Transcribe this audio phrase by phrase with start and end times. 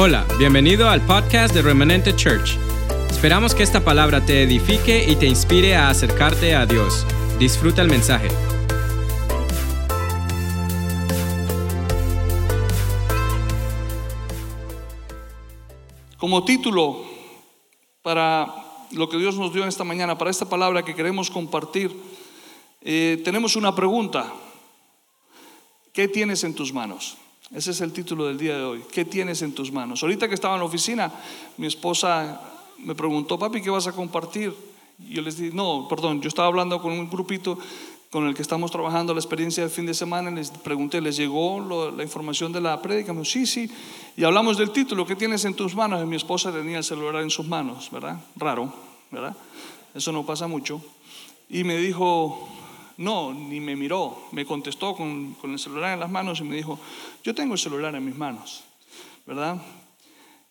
[0.00, 2.56] Hola, bienvenido al podcast de Remanente Church.
[3.10, 7.04] Esperamos que esta palabra te edifique y te inspire a acercarte a Dios.
[7.40, 8.28] Disfruta el mensaje.
[16.16, 17.04] Como título
[18.00, 18.46] para
[18.92, 21.90] lo que Dios nos dio esta mañana, para esta palabra que queremos compartir,
[22.82, 24.32] eh, tenemos una pregunta.
[25.92, 27.18] ¿Qué tienes en tus manos?
[27.52, 28.84] Ese es el título del día de hoy.
[28.92, 30.02] ¿Qué tienes en tus manos?
[30.02, 31.10] Ahorita que estaba en la oficina,
[31.56, 32.40] mi esposa
[32.78, 34.54] me preguntó, papi, ¿qué vas a compartir?
[34.98, 37.58] Yo les dije, no, perdón, yo estaba hablando con un grupito
[38.10, 41.92] con el que estamos trabajando la experiencia del fin de semana, les pregunté, ¿les llegó
[41.94, 43.12] la información de la prédica?
[43.12, 43.70] Me dijo, sí, sí.
[44.16, 46.02] Y hablamos del título, ¿qué tienes en tus manos?
[46.02, 48.18] Y mi esposa tenía el celular en sus manos, ¿verdad?
[48.36, 48.72] Raro,
[49.10, 49.36] ¿verdad?
[49.94, 50.80] Eso no pasa mucho.
[51.50, 52.48] Y me dijo,
[52.98, 56.80] no, ni me miró, me contestó con, el celular en las manos y me dijo,
[57.22, 58.64] yo tengo el celular en mis manos,
[59.24, 59.62] ¿verdad?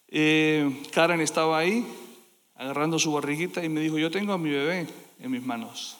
[0.07, 1.85] Eh, Karen estaba ahí
[2.55, 4.87] agarrando su barriguita y me dijo, yo tengo a mi bebé
[5.19, 5.97] en mis manos.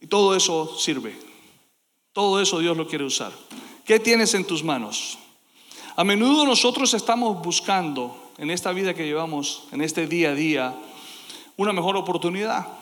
[0.00, 1.14] Y todo eso sirve,
[2.14, 3.32] todo eso Dios lo quiere usar.
[3.84, 5.18] ¿Qué tienes en tus manos?
[5.96, 10.74] A menudo nosotros estamos buscando en esta vida que llevamos, en este día a día,
[11.58, 12.81] una mejor oportunidad.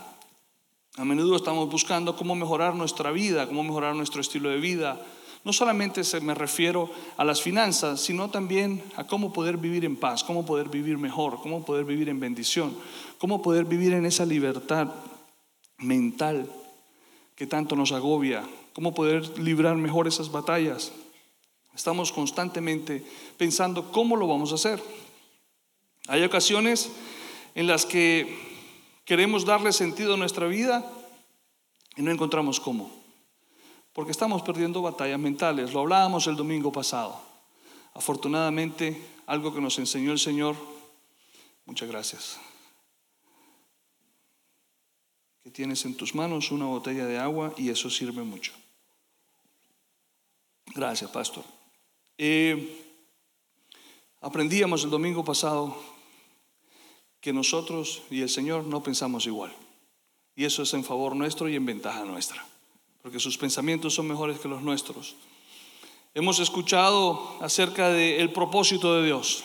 [0.96, 5.00] A menudo estamos buscando cómo mejorar nuestra vida, cómo mejorar nuestro estilo de vida.
[5.44, 9.96] No solamente se me refiero a las finanzas, sino también a cómo poder vivir en
[9.96, 12.77] paz, cómo poder vivir mejor, cómo poder vivir en bendición,
[13.18, 14.88] cómo poder vivir en esa libertad
[15.78, 16.50] mental
[17.36, 18.42] que tanto nos agobia,
[18.74, 20.92] cómo poder librar mejor esas batallas.
[21.74, 23.05] Estamos constantemente
[23.38, 24.83] pensando cómo lo vamos a hacer.
[26.08, 26.91] Hay ocasiones
[27.55, 28.49] en las que
[29.11, 30.89] Queremos darle sentido a nuestra vida
[31.97, 32.92] y no encontramos cómo.
[33.92, 35.72] Porque estamos perdiendo batallas mentales.
[35.72, 37.20] Lo hablábamos el domingo pasado.
[37.92, 40.55] Afortunadamente, algo que nos enseñó el Señor,
[41.67, 42.39] muchas gracias.
[45.42, 48.52] Que tienes en tus manos una botella de agua y eso sirve mucho.
[50.67, 51.42] Gracias, pastor.
[52.17, 52.95] Eh,
[54.20, 55.99] aprendíamos el domingo pasado
[57.20, 59.53] que nosotros y el Señor no pensamos igual.
[60.35, 62.45] Y eso es en favor nuestro y en ventaja nuestra,
[63.03, 65.17] porque sus pensamientos son mejores que los nuestros.
[66.14, 69.45] Hemos escuchado acerca del propósito de Dios,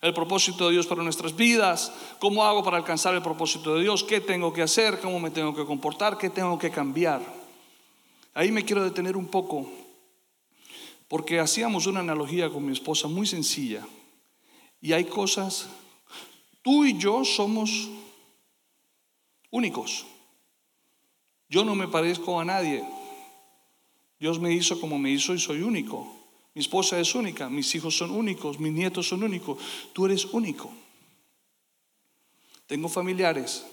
[0.00, 4.02] el propósito de Dios para nuestras vidas, cómo hago para alcanzar el propósito de Dios,
[4.02, 7.22] qué tengo que hacer, cómo me tengo que comportar, qué tengo que cambiar.
[8.34, 9.68] Ahí me quiero detener un poco,
[11.08, 13.86] porque hacíamos una analogía con mi esposa muy sencilla,
[14.80, 15.68] y hay cosas
[16.64, 17.90] Tú y yo somos
[19.50, 20.06] únicos.
[21.50, 22.82] Yo no me parezco a nadie.
[24.18, 26.10] Dios me hizo como me hizo y soy único.
[26.54, 29.58] Mi esposa es única, mis hijos son únicos, mis nietos son únicos.
[29.92, 30.72] Tú eres único.
[32.66, 33.66] Tengo familiares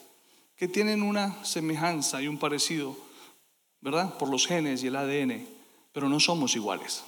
[0.58, 2.98] que tienen una semejanza y un parecido,
[3.80, 4.18] ¿verdad?
[4.18, 5.48] Por los genes y el ADN,
[5.94, 7.06] pero no somos iguales.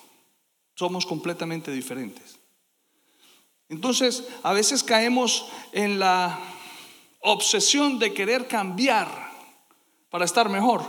[0.76, 2.40] Somos completamente diferentes.
[3.70, 6.40] Entonces, a veces caemos en la
[7.22, 9.08] obsesión de querer cambiar
[10.10, 10.84] para estar mejor.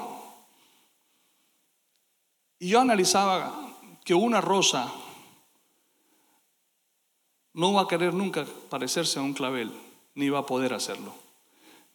[2.58, 3.54] Y yo analizaba
[4.04, 4.92] que una rosa
[7.52, 9.72] no va a querer nunca parecerse a un clavel,
[10.14, 11.14] ni va a poder hacerlo.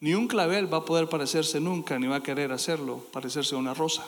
[0.00, 3.58] Ni un clavel va a poder parecerse nunca, ni va a querer hacerlo, parecerse a
[3.58, 4.06] una rosa.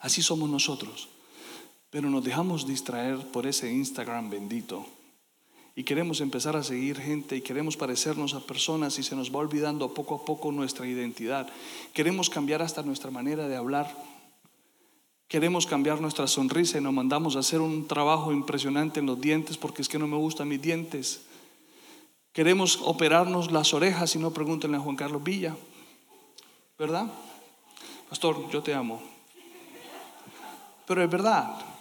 [0.00, 1.08] Así somos nosotros.
[1.88, 4.86] Pero nos dejamos distraer por ese Instagram bendito
[5.76, 9.40] y queremos empezar a seguir gente y queremos parecernos a personas y se nos va
[9.40, 11.48] olvidando poco a poco nuestra identidad.
[11.92, 13.92] Queremos cambiar hasta nuestra manera de hablar.
[15.26, 19.56] Queremos cambiar nuestra sonrisa y nos mandamos a hacer un trabajo impresionante en los dientes
[19.56, 21.22] porque es que no me gustan mis dientes.
[22.32, 25.56] Queremos operarnos las orejas y no pregúntenle a Juan Carlos Villa.
[26.78, 27.10] ¿Verdad?
[28.08, 29.02] Pastor, yo te amo.
[30.86, 31.73] Pero es verdad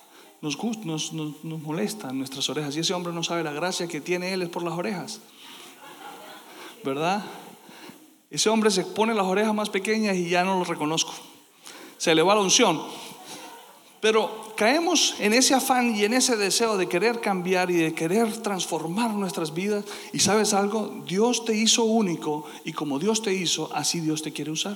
[0.44, 2.76] nos, nos, nos, nos molestan nuestras orejas.
[2.76, 5.22] Y ese hombre no sabe la gracia que tiene él es por las orejas.
[6.84, 7.24] ¿Verdad?
[8.30, 11.14] Ese hombre se pone las orejas más pequeñas y ya no lo reconozco.
[11.98, 12.84] Se le va la unción.
[14.02, 18.42] Pero caemos en ese afán y en ese deseo de querer cambiar y de querer
[18.42, 19.86] transformar nuestras vidas.
[20.12, 24.34] Y sabes algo, Dios te hizo único y como Dios te hizo, así Dios te
[24.34, 24.76] quiere usar.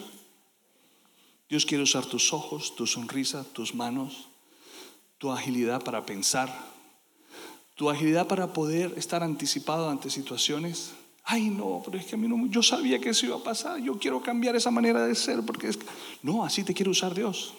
[1.50, 4.30] Dios quiere usar tus ojos, tu sonrisa, tus manos,
[5.18, 6.54] tu agilidad para pensar,
[7.75, 10.94] tu agilidad para poder estar anticipado ante situaciones.
[11.24, 13.80] Ay, no, pero es que a mí no, yo sabía que eso iba a pasar,
[13.80, 15.80] yo quiero cambiar esa manera de ser, porque es
[16.22, 17.54] no, así te quiere usar Dios.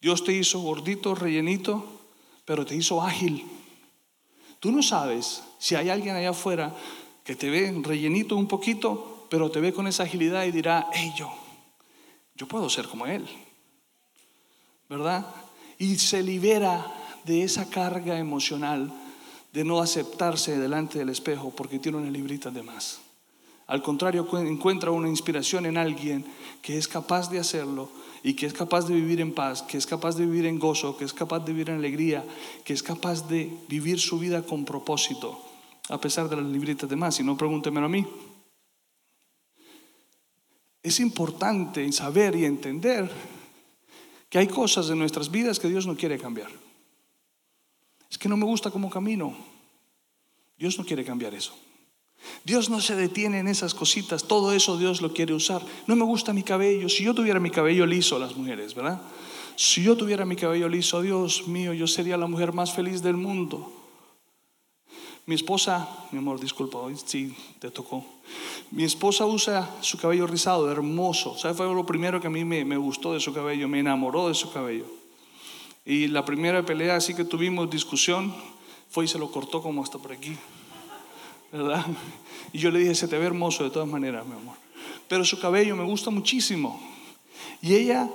[0.00, 1.84] Dios te hizo gordito, rellenito,
[2.44, 3.44] pero te hizo ágil.
[4.60, 6.74] Tú no sabes si hay alguien allá afuera
[7.24, 11.12] que te ve rellenito un poquito, pero te ve con esa agilidad y dirá, hey
[11.16, 11.30] yo,
[12.34, 13.28] yo puedo ser como él.
[14.88, 15.26] ¿Verdad?
[15.78, 16.86] Y se libera
[17.24, 18.92] de esa carga emocional
[19.52, 23.00] de no aceptarse delante del espejo porque tiene una librita de más.
[23.66, 26.24] Al contrario, encuentra una inspiración en alguien
[26.62, 27.90] que es capaz de hacerlo
[28.22, 30.96] y que es capaz de vivir en paz, que es capaz de vivir en gozo,
[30.96, 32.24] que es capaz de vivir en alegría,
[32.64, 35.38] que es capaz de vivir su vida con propósito,
[35.90, 37.20] a pesar de las libritas de más.
[37.20, 38.06] Y no pregúntemelo a mí.
[40.82, 43.10] Es importante saber y entender
[44.28, 46.50] que hay cosas en nuestras vidas que Dios no quiere cambiar.
[48.10, 49.36] Es que no me gusta cómo camino.
[50.58, 51.54] Dios no quiere cambiar eso.
[52.44, 55.62] Dios no se detiene en esas cositas, todo eso Dios lo quiere usar.
[55.86, 59.00] No me gusta mi cabello, si yo tuviera mi cabello liso, las mujeres, ¿verdad?
[59.54, 63.16] Si yo tuviera mi cabello liso, Dios mío, yo sería la mujer más feliz del
[63.16, 63.77] mundo.
[65.28, 68.02] Mi esposa, mi amor, disculpa, hoy sí te tocó.
[68.70, 71.36] Mi esposa usa su cabello rizado, hermoso.
[71.36, 71.58] ¿Sabes?
[71.58, 74.34] Fue lo primero que a mí me, me gustó de su cabello, me enamoró de
[74.34, 74.86] su cabello.
[75.84, 78.34] Y la primera pelea así que tuvimos discusión
[78.88, 80.34] fue y se lo cortó como hasta por aquí.
[81.52, 81.84] ¿verdad?
[82.54, 84.56] Y yo le dije, se te ve hermoso de todas maneras, mi amor.
[85.08, 86.80] Pero su cabello me gusta muchísimo.
[87.60, 88.08] Y ella,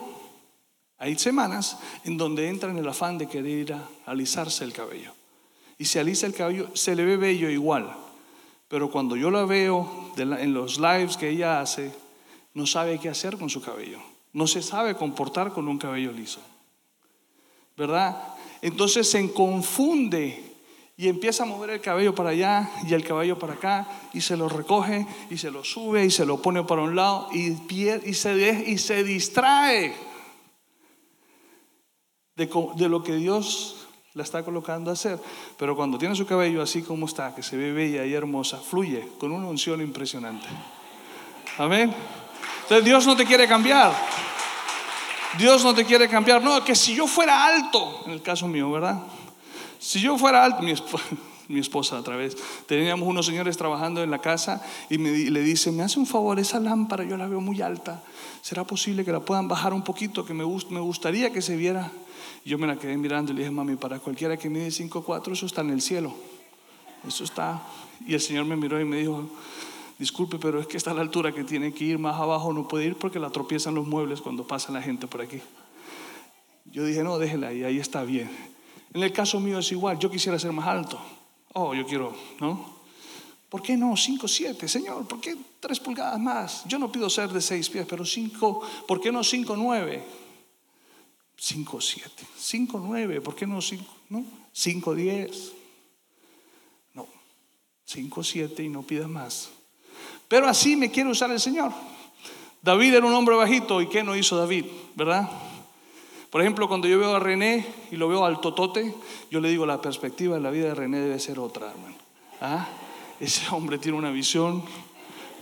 [0.98, 5.14] hay semanas en donde entra en el afán de querer ir a alisarse el cabello.
[5.78, 7.96] Y se alisa el cabello, se le ve bello igual.
[8.68, 11.92] Pero cuando yo la veo en los lives que ella hace,
[12.54, 14.00] no sabe qué hacer con su cabello.
[14.32, 16.40] No se sabe comportar con un cabello liso.
[17.78, 18.20] ¿Verdad?
[18.62, 20.54] Entonces se confunde
[20.96, 24.38] y empieza a mover el cabello para allá y el cabello para acá y se
[24.38, 28.14] lo recoge y se lo sube y se lo pone para un lado y, y,
[28.14, 29.94] se, y se distrae
[32.36, 33.83] de, de lo que Dios
[34.14, 35.20] la está colocando a hacer.
[35.58, 39.08] Pero cuando tiene su cabello así como está, que se ve bella y hermosa, fluye
[39.20, 40.48] con una unción impresionante.
[41.58, 41.94] Amén.
[42.64, 43.94] Entonces Dios no te quiere cambiar.
[45.38, 46.44] Dios no te quiere cambiar.
[46.44, 49.02] No, que si yo fuera alto, en el caso mío, ¿verdad?
[49.80, 50.72] Si yo fuera alto, mi,
[51.60, 52.38] esposa, otra vez,
[52.68, 56.40] teníamos unos señores trabajando en la casa y me, le dice, me hace un favor,
[56.40, 58.02] esa lámpara yo la veo muy alta,
[58.42, 60.24] ¿será posible que la puedan bajar un poquito?
[60.24, 61.92] Que me, me gustaría que se viera.
[62.46, 65.46] Yo me la quedé mirando y le dije, mami, para cualquiera que mide 5'4, eso
[65.46, 66.14] está en el cielo.
[67.08, 67.62] Eso está.
[68.06, 69.30] Y el Señor me miró y me dijo,
[70.00, 72.68] disculpe, pero es que está a la altura que tiene que ir más abajo, no
[72.68, 75.40] puede ir porque la tropiezan los muebles cuando pasa la gente por aquí.
[76.66, 78.30] Yo dije, no, déjela y ahí está bien.
[78.94, 81.00] En el caso mío es igual, yo quisiera ser más alto.
[81.54, 82.74] Oh, yo quiero, ¿no?
[83.50, 84.68] ¿Por qué no 5, 7?
[84.68, 86.64] Señor, ¿por qué 3 pulgadas más?
[86.66, 90.04] Yo no pido ser de 6 pies, pero 5, ¿por qué no 5, 9?
[91.38, 92.12] 5, 7.
[92.38, 93.86] 5, 9, ¿por qué no 5?
[94.10, 94.26] ¿No?
[94.52, 95.52] 5, 10.
[96.94, 97.08] No,
[97.86, 99.50] 5, 7 y no pidas más.
[100.28, 101.72] Pero así me quiere usar el Señor.
[102.62, 104.66] David era un hombre bajito y ¿qué no hizo David?
[104.96, 105.30] ¿Verdad?
[106.30, 108.96] Por ejemplo, cuando yo veo a René y lo veo al totote,
[109.30, 111.96] yo le digo, la perspectiva de la vida de René debe ser otra, hermano.
[112.42, 112.68] ¿Ah?
[113.20, 114.64] Ese hombre tiene una visión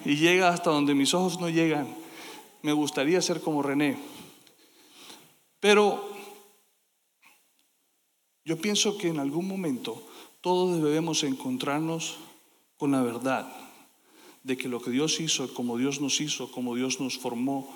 [0.03, 1.87] y llega hasta donde mis ojos no llegan.
[2.61, 3.97] Me gustaría ser como René.
[5.61, 6.03] Pero
[8.43, 10.03] yo pienso que en algún momento
[10.41, 12.17] todos debemos encontrarnos
[12.77, 13.47] con la verdad
[14.43, 17.73] de que lo que Dios hizo, como Dios nos hizo, como Dios nos formó,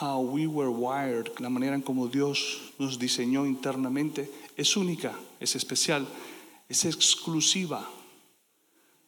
[0.00, 5.54] how we were wired, la manera en como Dios nos diseñó internamente, es única, es
[5.54, 6.08] especial,
[6.66, 7.86] es exclusiva,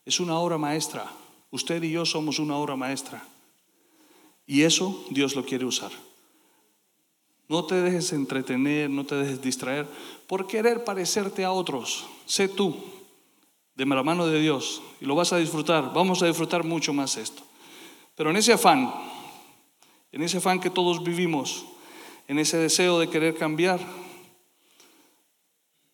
[0.05, 1.11] es una obra maestra.
[1.51, 3.27] Usted y yo somos una obra maestra.
[4.47, 5.91] Y eso Dios lo quiere usar.
[7.51, 9.85] No te dejes entretener, no te dejes distraer
[10.29, 12.07] por querer parecerte a otros.
[12.25, 12.77] Sé tú,
[13.75, 15.93] de la mano de Dios, y lo vas a disfrutar.
[15.93, 17.43] Vamos a disfrutar mucho más esto.
[18.15, 18.95] Pero en ese afán,
[20.13, 21.65] en ese afán que todos vivimos,
[22.29, 23.81] en ese deseo de querer cambiar,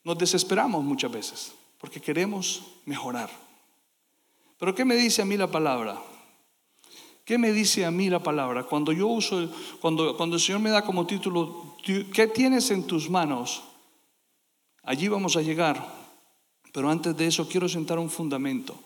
[0.05, 3.31] nos desesperamos muchas veces porque queremos mejorar.
[4.59, 6.03] Pero ¿qué me dice a mí la palabra?
[7.27, 8.63] ¿Qué me dice a mí la palabra?
[8.63, 13.11] Cuando yo uso, cuando, cuando el Señor me da como título, ¿qué tienes en tus
[13.11, 13.65] manos?
[14.85, 15.85] Allí vamos a llegar.
[16.73, 18.77] Pero antes de eso quiero sentar un fundamento.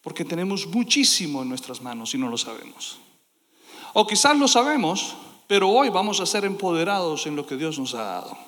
[0.00, 3.00] Porque tenemos muchísimo en nuestras manos y no lo sabemos.
[3.94, 5.16] O quizás lo sabemos,
[5.48, 8.38] pero hoy vamos a ser empoderados en lo que Dios nos ha dado.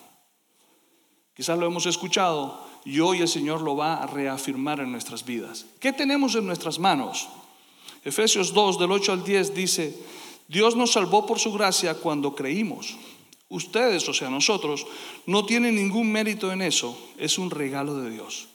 [1.34, 5.66] Quizás lo hemos escuchado y hoy el Señor lo va a reafirmar en nuestras vidas.
[5.80, 7.28] ¿Qué tenemos en nuestras manos?
[8.04, 9.94] Efesios 2 del 8 al 10 dice,
[10.48, 12.96] Dios nos salvó por su gracia cuando creímos.
[13.50, 14.86] ustedes, o sea, nosotros,
[15.24, 18.48] no tienen ningún mérito en eso, es un regalo de Dios.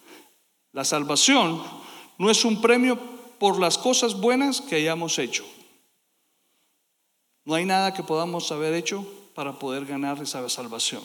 [0.71, 1.63] La salvación
[2.17, 2.99] no es un premio
[3.39, 5.43] por las cosas buenas que hayamos hecho.
[7.45, 11.03] No hay nada que podamos haber hecho para poder ganar esa salvación.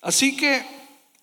[0.00, 0.64] Así que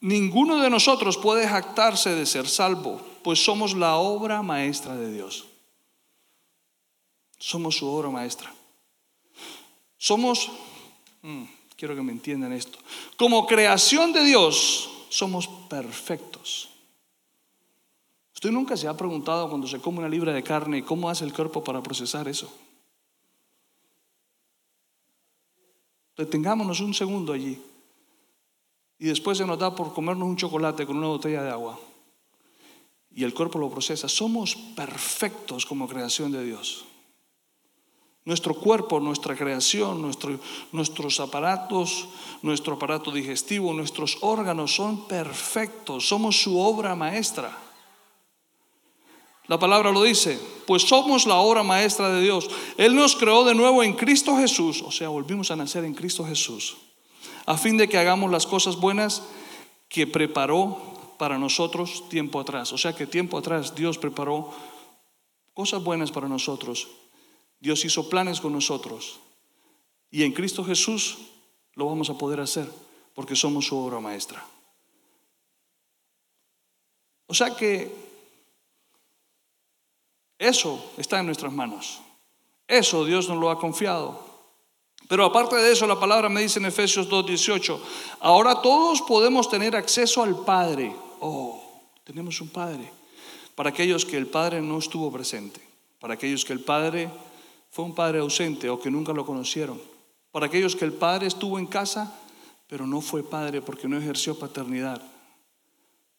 [0.02, 5.48] ninguno de nosotros puede jactarse de ser salvo, pues somos la obra maestra de Dios.
[7.40, 8.54] Somos su obra maestra.
[9.98, 10.52] Somos,
[11.24, 12.78] mm, quiero que me entiendan esto,
[13.18, 16.70] como creación de Dios somos perfectos.
[18.36, 21.34] Usted nunca se ha preguntado cuando se come una libra de carne cómo hace el
[21.34, 22.54] cuerpo para procesar eso.
[26.16, 27.60] Detengámonos un segundo allí
[29.00, 31.80] y después se nos da por comernos un chocolate con una botella de agua
[33.16, 34.10] y el cuerpo lo procesa.
[34.10, 36.84] Somos perfectos como creación de Dios.
[38.26, 40.02] Nuestro cuerpo, nuestra creación,
[40.72, 42.10] nuestros aparatos,
[42.42, 46.08] nuestro aparato digestivo, nuestros órganos son perfectos.
[46.08, 47.58] Somos su obra maestra.
[49.48, 52.50] La palabra lo dice, pues somos la obra maestra de Dios.
[52.78, 56.26] Él nos creó de nuevo en Cristo Jesús, o sea, volvimos a nacer en Cristo
[56.26, 56.78] Jesús,
[57.46, 59.22] a fin de que hagamos las cosas buenas
[59.88, 62.74] que preparó para nosotros tiempo atrás.
[62.74, 64.52] O sea que tiempo atrás Dios preparó
[65.54, 66.88] cosas buenas para nosotros
[67.60, 69.20] Dios hizo planes con nosotros.
[70.12, 71.18] Y en Cristo Jesús
[71.74, 72.72] lo vamos a poder hacer
[73.16, 74.46] porque somos su obra maestra.
[77.26, 77.92] O sea que
[80.38, 82.02] eso está en nuestras manos.
[82.68, 84.24] Eso Dios nos lo ha confiado.
[85.08, 87.80] Pero aparte de eso, la palabra me dice en Efesios 2.18,
[88.20, 90.96] ahora todos podemos tener acceso al Padre.
[91.20, 91.62] Oh,
[92.04, 92.90] tenemos un Padre.
[93.56, 95.62] Para aquellos que el Padre no estuvo presente,
[96.00, 97.10] para aquellos que el Padre
[97.76, 99.82] fue un padre ausente o que nunca lo conocieron.
[100.32, 102.18] Para aquellos que el padre estuvo en casa,
[102.70, 105.02] pero no fue padre porque no ejerció paternidad.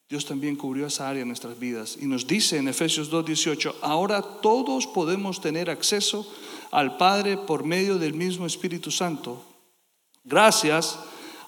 [0.06, 1.96] Dios también cubrió esa área en nuestras vidas.
[1.98, 6.30] Y nos dice en Efesios 2.18, ahora todos podemos tener acceso
[6.72, 9.42] al Padre por medio del mismo Espíritu Santo,
[10.24, 10.98] gracias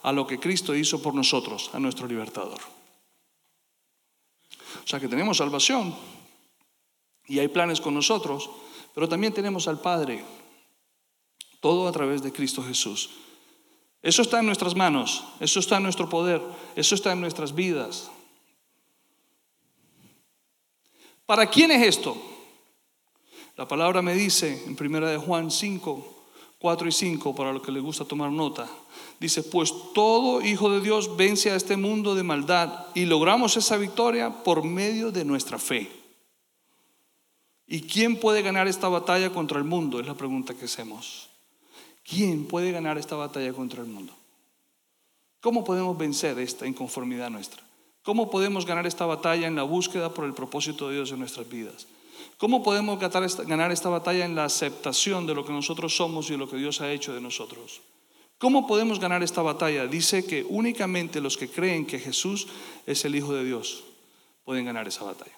[0.02, 2.77] a lo que Cristo hizo por nosotros, a nuestro libertador.
[4.88, 5.94] O sea que tenemos salvación
[7.26, 8.48] y hay planes con nosotros,
[8.94, 10.24] pero también tenemos al Padre,
[11.60, 13.10] todo a través de Cristo Jesús.
[14.00, 16.40] Eso está en nuestras manos, eso está en nuestro poder,
[16.74, 18.10] eso está en nuestras vidas.
[21.26, 22.16] ¿Para quién es esto?
[23.58, 26.17] La palabra me dice en primera de Juan 5,
[26.58, 28.68] 4 y 5, para los que les gusta tomar nota.
[29.20, 33.76] Dice, pues todo hijo de Dios vence a este mundo de maldad y logramos esa
[33.76, 35.90] victoria por medio de nuestra fe.
[37.66, 40.00] ¿Y quién puede ganar esta batalla contra el mundo?
[40.00, 41.28] Es la pregunta que hacemos.
[42.02, 44.14] ¿Quién puede ganar esta batalla contra el mundo?
[45.40, 47.62] ¿Cómo podemos vencer esta inconformidad nuestra?
[48.02, 51.48] ¿Cómo podemos ganar esta batalla en la búsqueda por el propósito de Dios en nuestras
[51.48, 51.86] vidas?
[52.38, 56.38] ¿Cómo podemos ganar esta batalla en la aceptación de lo que nosotros somos y de
[56.38, 57.80] lo que Dios ha hecho de nosotros?
[58.38, 59.88] ¿Cómo podemos ganar esta batalla?
[59.88, 62.46] Dice que únicamente los que creen que Jesús
[62.86, 63.82] es el Hijo de Dios
[64.44, 65.36] pueden ganar esa batalla.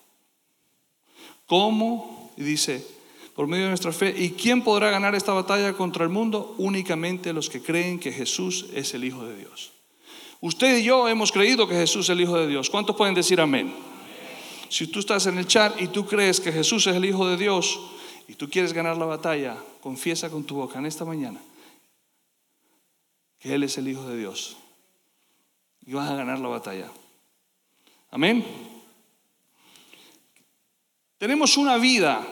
[1.47, 2.31] ¿Cómo?
[2.37, 2.87] Dice,
[3.35, 4.15] por medio de nuestra fe.
[4.15, 6.55] ¿Y quién podrá ganar esta batalla contra el mundo?
[6.59, 9.73] Únicamente los que creen que Jesús es el Hijo de Dios.
[10.43, 12.69] Usted y yo hemos creído que Jesús es el Hijo de Dios.
[12.69, 13.73] ¿Cuántos pueden decir amén?
[14.71, 17.37] Si tú estás en el chat y tú crees que Jesús es el Hijo de
[17.37, 17.81] Dios
[18.29, 21.41] y tú quieres ganar la batalla, confiesa con tu boca en esta mañana
[23.41, 24.57] que Él es el Hijo de Dios.
[25.85, 26.89] Y vas a ganar la batalla.
[28.13, 28.45] Amén.
[31.19, 32.25] Tenemos una vida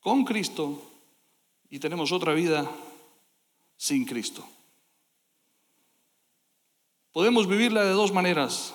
[0.00, 0.82] con Cristo
[1.70, 2.68] y tenemos otra vida
[3.76, 4.44] sin Cristo.
[7.12, 8.74] Podemos vivirla de dos maneras.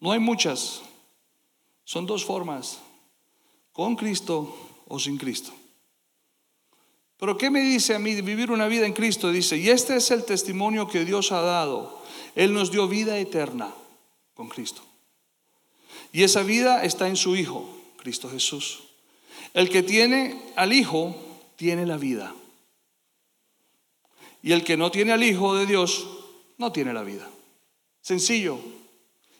[0.00, 0.82] No hay muchas.
[1.84, 2.78] Son dos formas.
[3.72, 4.54] Con Cristo
[4.88, 5.52] o sin Cristo.
[7.18, 9.30] Pero ¿qué me dice a mí vivir una vida en Cristo?
[9.30, 12.02] Dice, y este es el testimonio que Dios ha dado.
[12.34, 13.72] Él nos dio vida eterna
[14.34, 14.82] con Cristo.
[16.12, 18.82] Y esa vida está en su Hijo, Cristo Jesús.
[19.54, 21.16] El que tiene al Hijo,
[21.56, 22.34] tiene la vida.
[24.42, 26.06] Y el que no tiene al Hijo de Dios,
[26.58, 27.28] no tiene la vida.
[28.02, 28.58] Sencillo.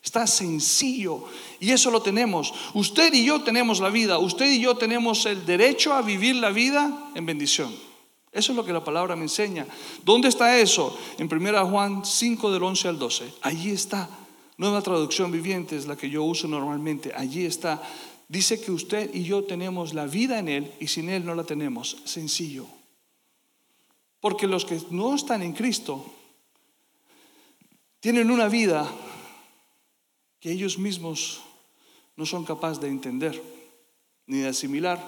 [0.06, 1.24] Está sencillo.
[1.58, 2.54] Y eso lo tenemos.
[2.74, 4.18] Usted y yo tenemos la vida.
[4.18, 7.74] Usted y yo tenemos el derecho a vivir la vida en bendición.
[8.30, 9.66] Eso es lo que la palabra me enseña.
[10.04, 10.96] ¿Dónde está eso?
[11.18, 13.32] En 1 Juan 5 del 11 al 12.
[13.42, 14.08] Allí está.
[14.58, 17.12] Nueva traducción viviente es la que yo uso normalmente.
[17.12, 17.82] Allí está.
[18.28, 21.42] dice que usted y yo tenemos la vida en Él y sin Él no la
[21.42, 21.96] tenemos.
[22.04, 22.66] Sencillo.
[24.20, 26.06] Porque los que no están en Cristo
[27.98, 28.88] tienen una vida
[30.46, 31.40] que ellos mismos
[32.14, 33.34] no son capaces de entender
[34.28, 35.04] ni de asimilar.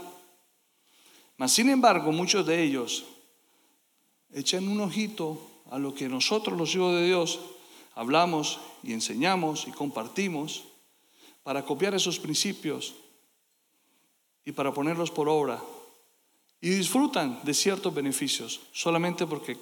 [1.37, 3.05] Mas, sin embargo, muchos de ellos
[4.35, 5.41] echan un ojito
[5.71, 7.39] a lo que nosotros, los hijos de Dios,
[7.95, 10.65] hablamos y enseñamos y compartimos
[11.45, 12.97] para copiar esos principios
[14.45, 15.63] y para ponerlos por obra.
[16.61, 19.57] Y disfrutan de ciertos beneficios solamente porque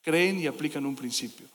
[0.00, 1.46] creen y aplican un principio.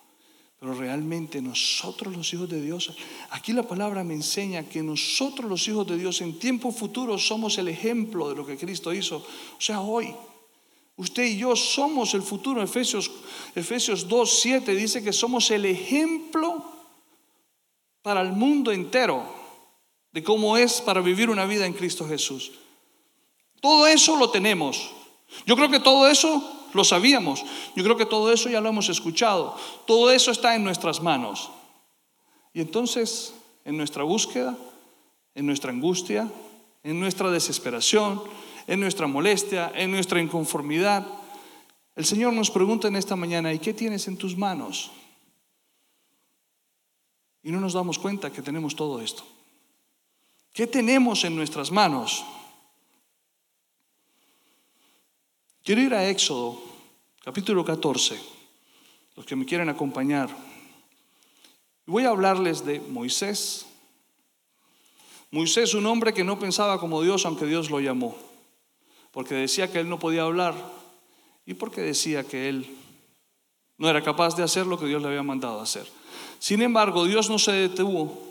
[0.59, 2.91] Pero realmente nosotros los hijos de Dios,
[3.29, 7.57] aquí la palabra me enseña que nosotros los hijos de Dios en tiempo futuro somos
[7.59, 9.17] el ejemplo de lo que Cristo hizo.
[9.17, 10.15] O sea, hoy,
[10.95, 12.63] usted y yo somos el futuro.
[12.63, 13.11] Efesios,
[13.53, 16.65] Efesios 2, 7 dice que somos el ejemplo
[18.01, 19.23] para el mundo entero
[20.11, 22.51] de cómo es para vivir una vida en Cristo Jesús.
[23.61, 24.89] Todo eso lo tenemos.
[25.45, 27.43] Yo creo que todo eso lo sabíamos.
[27.75, 29.57] Yo creo que todo eso ya lo hemos escuchado.
[29.85, 31.49] Todo eso está en nuestras manos.
[32.53, 33.33] Y entonces,
[33.65, 34.55] en nuestra búsqueda,
[35.35, 36.31] en nuestra angustia,
[36.83, 38.23] en nuestra desesperación,
[38.67, 41.05] en nuestra molestia, en nuestra inconformidad,
[41.95, 44.91] el Señor nos pregunta en esta mañana, ¿y qué tienes en tus manos?
[47.41, 49.23] Y no nos damos cuenta que tenemos todo esto.
[50.53, 52.23] ¿Qué tenemos en nuestras manos?
[55.63, 56.61] Quiero ir a Éxodo,
[57.27, 58.17] capítulo 14,
[59.17, 60.29] los que me quieren acompañar.
[61.85, 63.65] Voy a hablarles de Moisés.
[65.29, 68.15] Moisés, un hombre que no pensaba como Dios, aunque Dios lo llamó,
[69.11, 70.55] porque decía que él no podía hablar
[71.45, 72.77] y porque decía que él
[73.77, 75.85] no era capaz de hacer lo que Dios le había mandado hacer.
[76.39, 78.23] Sin embargo, Dios no se detuvo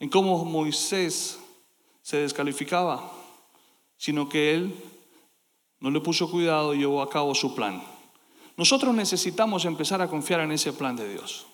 [0.00, 1.38] en cómo Moisés
[2.00, 3.12] se descalificaba,
[3.98, 4.74] sino que él
[5.80, 7.91] no le puso cuidado y llevó a cabo su plan.
[8.62, 11.46] Nosotros necesitamos empezar a confiar en ese plan de Dios.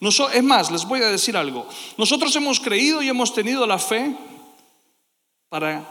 [0.00, 1.66] es más, les voy a decir algo.
[1.96, 4.14] Nosotros hemos creído y hemos tenido la fe
[5.48, 5.84] para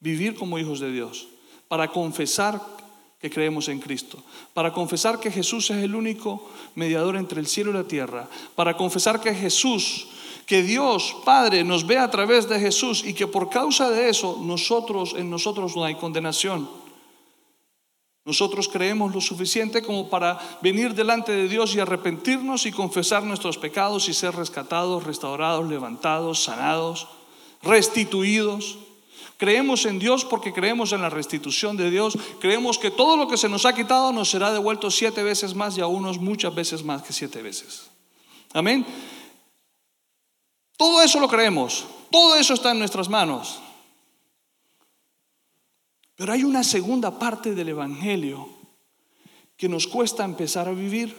[0.00, 1.28] vivir como hijos de Dios,
[1.68, 2.60] para confesar
[3.20, 4.20] que creemos en Cristo,
[4.54, 8.76] para confesar que Jesús es el único mediador entre el cielo y la tierra, para
[8.76, 10.08] confesar que Jesús
[10.46, 14.40] que Dios Padre nos ve a través de Jesús y que por causa de eso
[14.42, 16.68] nosotros en nosotros no hay condenación.
[18.28, 23.56] Nosotros creemos lo suficiente como para venir delante de Dios y arrepentirnos y confesar nuestros
[23.56, 27.08] pecados y ser rescatados, restaurados, levantados, sanados,
[27.62, 28.76] restituidos.
[29.38, 32.18] Creemos en Dios porque creemos en la restitución de Dios.
[32.38, 35.78] Creemos que todo lo que se nos ha quitado nos será devuelto siete veces más
[35.78, 37.88] y a unos muchas veces más que siete veces.
[38.52, 38.84] Amén.
[40.76, 43.62] Todo eso lo creemos, todo eso está en nuestras manos.
[46.18, 48.48] Pero hay una segunda parte del Evangelio
[49.56, 51.16] que nos cuesta empezar a vivir,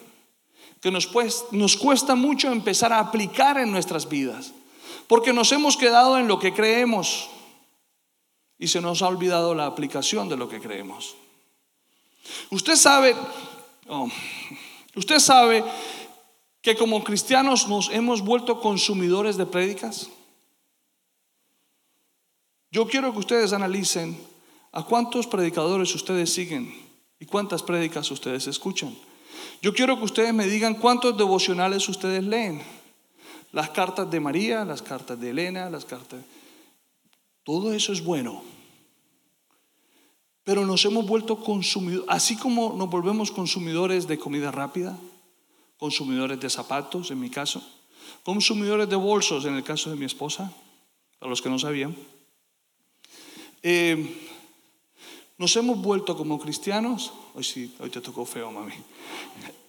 [0.81, 1.09] que nos,
[1.51, 4.51] nos cuesta mucho empezar a aplicar en nuestras vidas,
[5.07, 7.29] porque nos hemos quedado en lo que creemos
[8.57, 11.15] y se nos ha olvidado la aplicación de lo que creemos.
[12.51, 13.15] Usted sabe,
[13.87, 14.09] oh,
[14.95, 15.63] usted sabe
[16.61, 20.09] que como cristianos nos hemos vuelto consumidores de prédicas?
[22.69, 24.19] Yo quiero que ustedes analicen
[24.71, 26.73] a cuántos predicadores ustedes siguen
[27.19, 28.95] y cuántas prédicas ustedes escuchan.
[29.61, 32.61] Yo quiero que ustedes me digan cuántos devocionales ustedes leen.
[33.51, 36.23] Las cartas de María, las cartas de Elena, las cartas...
[37.43, 38.43] Todo eso es bueno.
[40.43, 44.97] Pero nos hemos vuelto consumidores, así como nos volvemos consumidores de comida rápida,
[45.77, 47.63] consumidores de zapatos, en mi caso,
[48.23, 50.53] consumidores de bolsos, en el caso de mi esposa,
[51.17, 51.95] para los que no sabían.
[53.63, 54.29] Eh,
[55.39, 58.73] nos hemos vuelto como cristianos, hoy sí, hoy te tocó feo, mami.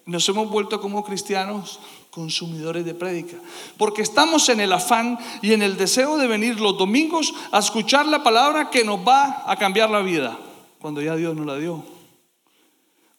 [0.05, 1.79] Nos hemos vuelto como cristianos
[2.11, 3.37] consumidores de prédica,
[3.79, 8.07] porque estamos en el afán y en el deseo de venir los domingos a escuchar
[8.07, 10.37] la palabra que nos va a cambiar la vida,
[10.81, 11.85] cuando ya Dios nos la dio,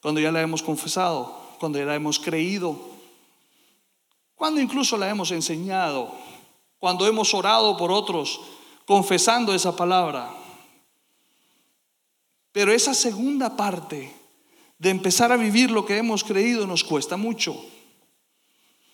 [0.02, 2.78] cuando ya la hemos confesado, cuando ya la hemos creído,
[4.34, 6.12] cuando incluso la hemos enseñado,
[6.78, 8.42] cuando hemos orado por otros,
[8.84, 10.41] confesando esa palabra.
[12.52, 14.12] Pero esa segunda parte
[14.78, 17.56] de empezar a vivir lo que hemos creído nos cuesta mucho.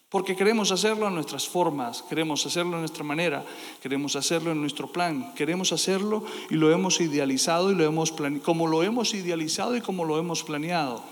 [0.09, 3.45] Porque queremos hacerlo a nuestras formas, queremos hacerlo a nuestra manera,
[3.83, 8.67] queremos hacerlo en nuestro plan, queremos hacerlo y lo hemos idealizado y lo hemos como
[8.67, 11.05] lo hemos idealizado y como lo hemos planeado.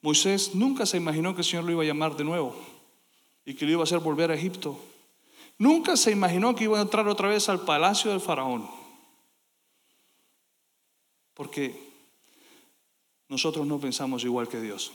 [0.00, 2.56] Moisés nunca se imaginó que el Señor lo iba a llamar de nuevo
[3.44, 4.78] y que lo iba a hacer volver a Egipto
[5.58, 8.68] nunca se imaginó que iba a entrar otra vez al palacio del faraón.
[11.34, 11.78] Porque
[13.28, 14.92] nosotros no pensamos igual que Dios.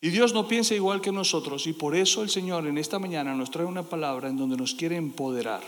[0.00, 3.34] Y Dios no piensa igual que nosotros y por eso el Señor en esta mañana
[3.34, 5.62] nos trae una palabra en donde nos quiere empoderar.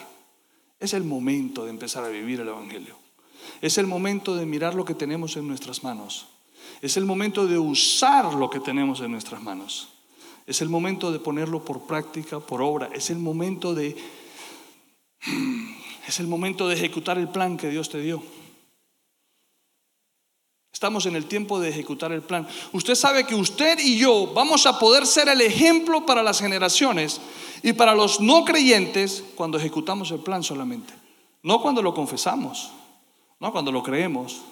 [0.79, 2.97] Es el momento de empezar a vivir el Evangelio.
[3.61, 6.29] Es el momento de mirar lo que tenemos en nuestras manos.
[6.83, 9.89] Es el momento de usar lo que tenemos en nuestras manos.
[10.47, 12.91] Es el momento de ponerlo por práctica, por obra.
[12.95, 13.97] Es el momento de
[16.07, 18.23] es el momento de ejecutar el plan que Dios te dio.
[20.79, 22.47] Estamos en el tiempo de ejecutar el plan.
[22.73, 27.21] Usted sabe que usted y yo vamos a poder ser el ejemplo para las generaciones
[27.65, 30.95] y para los no creyentes cuando ejecutamos el plan solamente.
[31.43, 32.71] No cuando lo confesamos,
[33.41, 34.43] no cuando lo creemos,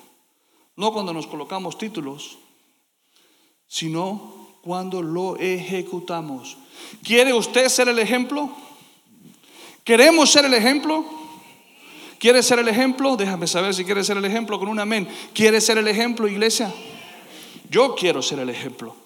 [0.75, 2.39] no cuando nos colocamos títulos,
[3.69, 6.57] sino cuando lo ejecutamos.
[7.05, 8.51] ¿Quiere usted ser el ejemplo?
[9.85, 11.05] ¿Queremos ser el ejemplo?
[12.19, 13.17] ¿Quiere ser el ejemplo?
[13.17, 15.09] Déjame saber si quiere ser el ejemplo con un amén.
[15.35, 16.73] ¿Quiere ser el ejemplo, iglesia?
[17.71, 18.97] Yo quiero ser el ejemplo.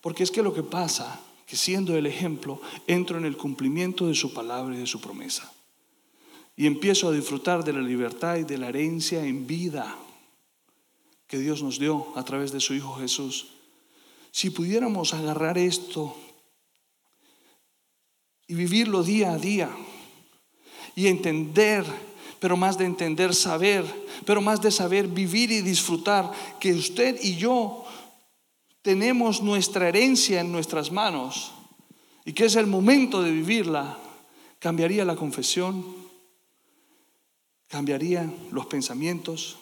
[0.00, 4.14] Porque es que lo que pasa, que siendo el ejemplo, entro en el cumplimiento de
[4.14, 5.52] su palabra y de su promesa.
[6.56, 9.96] Y empiezo a disfrutar de la libertad y de la herencia en vida
[11.26, 13.48] que Dios nos dio a través de su Hijo Jesús.
[14.30, 16.16] Si pudiéramos agarrar esto
[18.46, 19.70] y vivirlo día a día
[20.94, 21.84] y entender
[22.42, 23.84] pero más de entender, saber,
[24.26, 27.84] pero más de saber vivir y disfrutar, que usted y yo
[28.82, 31.52] tenemos nuestra herencia en nuestras manos
[32.24, 33.96] y que es el momento de vivirla,
[34.58, 35.86] cambiaría la confesión,
[37.68, 39.58] cambiaría los pensamientos,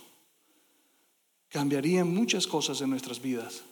[1.50, 3.62] cambiarían muchas cosas en nuestras vidas.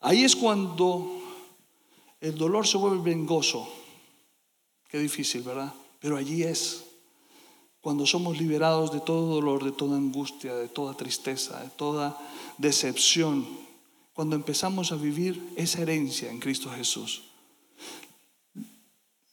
[0.00, 1.12] Ahí es cuando
[2.22, 3.70] el dolor se vuelve en gozo.
[4.88, 5.74] Qué difícil, ¿verdad?
[6.02, 6.84] Pero allí es
[7.80, 12.18] cuando somos liberados de todo dolor, de toda angustia, de toda tristeza, de toda
[12.58, 13.46] decepción,
[14.12, 17.22] cuando empezamos a vivir esa herencia en Cristo Jesús.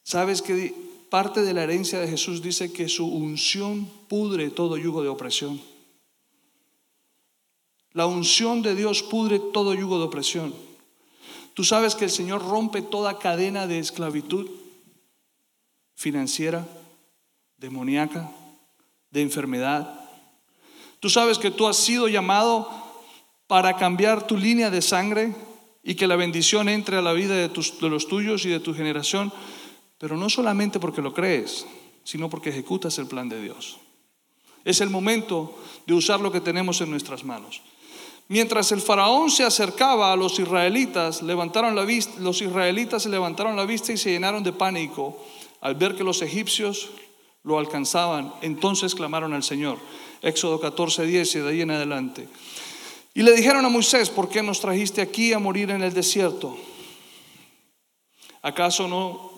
[0.03, 0.73] ¿Sabes que
[1.09, 5.59] parte de la herencia de Jesús dice que su unción pudre todo yugo de opresión?
[7.93, 10.53] La unción de Dios pudre todo yugo de opresión.
[11.55, 14.49] Tú sabes que el Señor rompe toda cadena de esclavitud
[15.99, 16.65] financiera,
[17.57, 18.31] demoníaca,
[19.11, 19.99] de enfermedad.
[21.01, 22.69] Tú sabes que tú has sido llamado
[23.47, 25.35] para cambiar tu línea de sangre
[25.83, 28.73] y que la bendición entre a la vida de, de los tuyos y de tu
[28.73, 29.33] generación,
[29.97, 31.65] pero no solamente porque lo crees,
[32.05, 33.77] sino porque ejecutas el plan de Dios.
[34.63, 37.61] Es el momento de usar lo que tenemos en nuestras manos.
[38.29, 43.57] Mientras el faraón se acercaba a los israelitas, levantaron la vista, los israelitas se levantaron
[43.57, 45.17] la vista y se llenaron de pánico
[45.61, 46.89] al ver que los egipcios
[47.43, 49.77] lo alcanzaban, entonces clamaron al Señor.
[50.21, 52.27] Éxodo 14, 10 y de ahí en adelante.
[53.13, 56.57] Y le dijeron a Moisés, ¿por qué nos trajiste aquí a morir en el desierto?
[58.41, 59.31] ¿Acaso no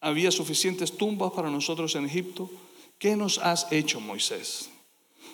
[0.00, 2.50] había suficientes tumbas para nosotros en Egipto?
[2.98, 4.70] ¿Qué nos has hecho, Moisés?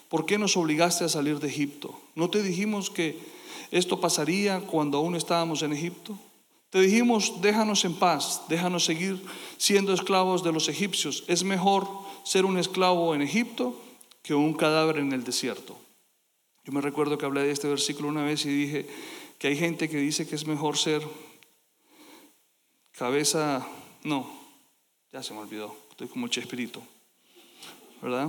[0.08, 1.98] ¿Por qué nos obligaste a salir de Egipto?
[2.14, 3.18] ¿No te dijimos que
[3.70, 6.18] esto pasaría cuando aún estábamos en Egipto?
[6.70, 9.22] Te dijimos, déjanos en paz, déjanos seguir
[9.56, 11.24] siendo esclavos de los egipcios.
[11.26, 11.88] Es mejor
[12.24, 13.80] ser un esclavo en Egipto
[14.22, 15.78] que un cadáver en el desierto.
[16.64, 18.86] Yo me recuerdo que hablé de este versículo una vez y dije
[19.38, 21.02] que hay gente que dice que es mejor ser
[22.92, 23.66] cabeza,
[24.04, 24.30] no,
[25.10, 26.82] ya se me olvidó, estoy como Chespirito,
[28.02, 28.28] ¿verdad?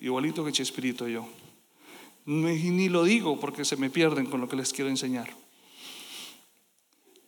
[0.00, 1.28] Igualito que Chespirito yo.
[2.24, 5.43] Ni lo digo porque se me pierden con lo que les quiero enseñar.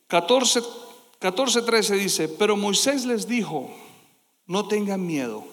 [0.08, 0.62] 14,
[1.20, 3.70] 13 dice, pero Moisés les dijo,
[4.46, 5.44] no tengan miedo,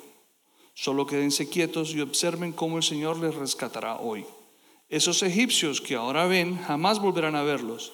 [0.75, 4.25] solo quédense quietos y observen cómo el Señor les rescatará hoy.
[4.89, 7.93] Esos egipcios que ahora ven jamás volverán a verlos.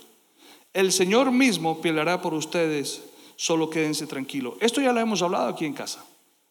[0.74, 3.04] El Señor mismo peleará por ustedes,
[3.38, 4.56] solo quédense tranquilos.
[4.60, 6.06] Esto ya lo hemos hablado aquí en casa.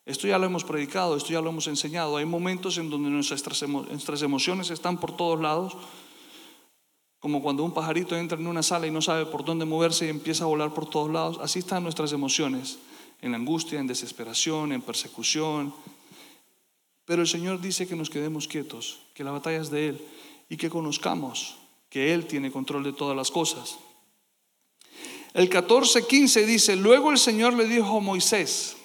[0.06, 2.16] Esto ya lo hemos predicado, esto ya lo hemos enseñado.
[2.16, 5.76] Hay momentos en donde nuestras emociones están por todos lados
[7.20, 10.10] como cuando un pajarito entra en una sala y no sabe por dónde moverse y
[10.10, 12.78] empieza a volar por todos lados, así están nuestras emociones,
[13.20, 15.74] en angustia, en desesperación, en persecución.
[17.04, 20.08] Pero el Señor dice que nos quedemos quietos, que la batalla es de Él
[20.48, 21.56] y que conozcamos
[21.90, 23.78] que Él tiene control de todas las cosas.
[25.34, 28.76] El 14:15 dice, luego el Señor le dijo a Moisés,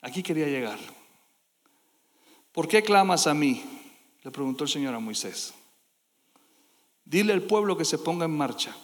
[0.00, 0.78] aquí quería llegar,
[2.52, 3.64] ¿por qué clamas a mí?
[4.22, 5.54] Le preguntó el Señor a Moisés.
[7.04, 8.74] Dile al pueblo que se ponga en marcha.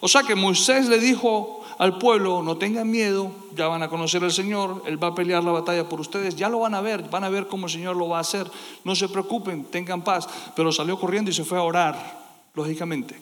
[0.00, 4.22] O sea que Moisés le dijo al pueblo, no tengan miedo, ya van a conocer
[4.22, 7.08] al Señor, Él va a pelear la batalla por ustedes, ya lo van a ver,
[7.10, 8.48] van a ver cómo el Señor lo va a hacer,
[8.84, 10.28] no se preocupen, tengan paz.
[10.54, 12.20] Pero salió corriendo y se fue a orar,
[12.54, 13.20] lógicamente.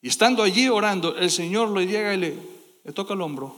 [0.00, 2.38] Y estando allí orando, el Señor le llega y le,
[2.84, 3.54] le toca el hombro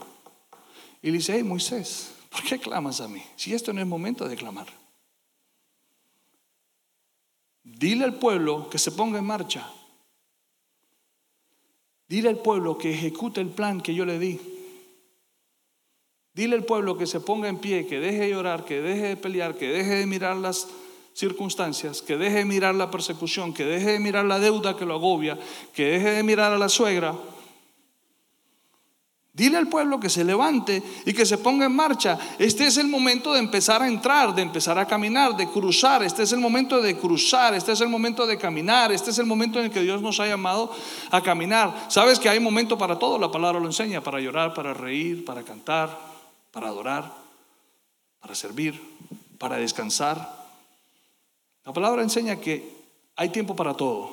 [1.01, 3.23] y le dice, hey Moisés, ¿por qué clamas a mí?
[3.35, 4.67] Si esto no es momento de clamar.
[7.65, 9.67] Dile al pueblo que se ponga en marcha.
[12.07, 14.39] Dile al pueblo que ejecute el plan que yo le di.
[16.33, 19.17] Dile al pueblo que se ponga en pie, que deje de llorar, que deje de
[19.17, 20.67] pelear, que deje de mirar las
[21.13, 24.95] circunstancias, que deje de mirar la persecución, que deje de mirar la deuda que lo
[24.95, 25.39] agobia,
[25.73, 27.15] que deje de mirar a la suegra
[29.35, 32.17] Dile al pueblo que se levante y que se ponga en marcha.
[32.39, 36.03] Este es el momento de empezar a entrar, de empezar a caminar, de cruzar.
[36.03, 39.25] Este es el momento de cruzar, este es el momento de caminar, este es el
[39.25, 40.71] momento en el que Dios nos ha llamado
[41.11, 41.87] a caminar.
[41.89, 45.43] Sabes que hay momento para todo, la palabra lo enseña, para llorar, para reír, para
[45.43, 45.99] cantar,
[46.53, 47.11] para adorar,
[48.21, 48.81] para servir,
[49.37, 50.47] para descansar.
[51.65, 52.71] La palabra enseña que
[53.17, 54.11] hay tiempo para todo.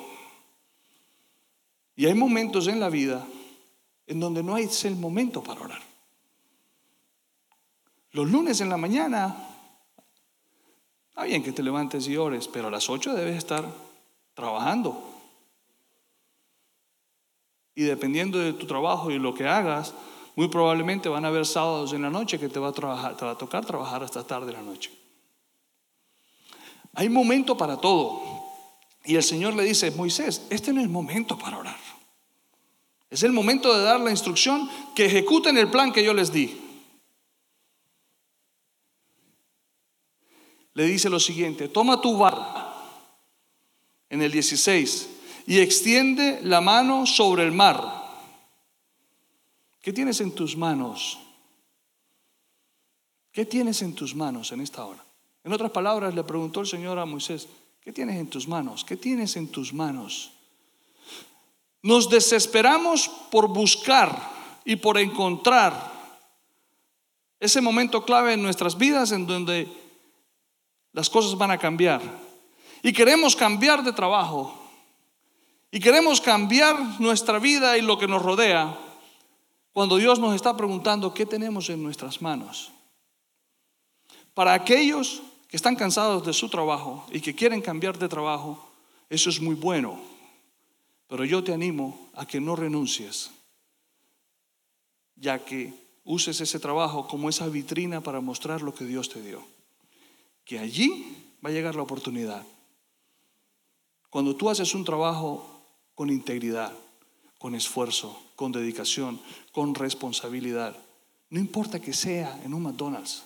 [1.95, 3.25] Y hay momentos en la vida
[4.13, 5.81] en donde no hay el momento para orar.
[8.11, 9.35] Los lunes en la mañana,
[11.09, 13.65] está bien que te levantes y ores, pero a las 8 debes estar
[14.35, 15.03] trabajando.
[17.73, 19.95] Y dependiendo de tu trabajo y lo que hagas,
[20.35, 23.65] muy probablemente van a haber sábados en la noche que te va a, trabajar, tocar
[23.65, 24.91] trabajar hasta tarde en la noche.
[26.93, 28.21] Hay momento para todo.
[29.05, 31.92] Y el Señor le dice, Moisés, este no es momento para orar.
[33.13, 36.59] Es el momento de dar la instrucción que ejecuten el plan que yo les di.
[40.73, 42.73] Le dice lo siguiente, toma tu vara
[44.09, 45.09] en el 16
[45.45, 47.85] y extiende la mano sobre el mar.
[49.79, 51.19] ¿Qué tienes en tus manos?
[53.31, 55.05] ¿Qué tienes en tus manos en esta hora?
[55.43, 57.47] En otras palabras, le preguntó el Señor a Moisés,
[57.79, 58.83] ¿qué tienes en tus manos?
[58.83, 60.31] ¿Qué tienes en tus manos?
[61.83, 64.31] Nos desesperamos por buscar
[64.65, 65.91] y por encontrar
[67.39, 69.67] ese momento clave en nuestras vidas en donde
[70.93, 72.01] las cosas van a cambiar.
[72.81, 74.57] Y queremos cambiar de trabajo.
[75.71, 78.77] Y queremos cambiar nuestra vida y lo que nos rodea
[79.73, 82.71] cuando Dios nos está preguntando qué tenemos en nuestras manos.
[84.33, 88.71] Para aquellos que están cansados de su trabajo y que quieren cambiar de trabajo,
[89.09, 90.12] eso es muy bueno.
[91.13, 93.29] Pero yo te animo a que no renuncies,
[95.15, 95.71] ya que
[96.03, 99.43] uses ese trabajo como esa vitrina para mostrar lo que Dios te dio.
[100.43, 102.43] Que allí va a llegar la oportunidad.
[104.09, 105.61] Cuando tú haces un trabajo
[105.93, 106.73] con integridad,
[107.37, 109.21] con esfuerzo, con dedicación,
[109.51, 110.75] con responsabilidad,
[111.29, 113.21] no importa que sea en un McDonald's,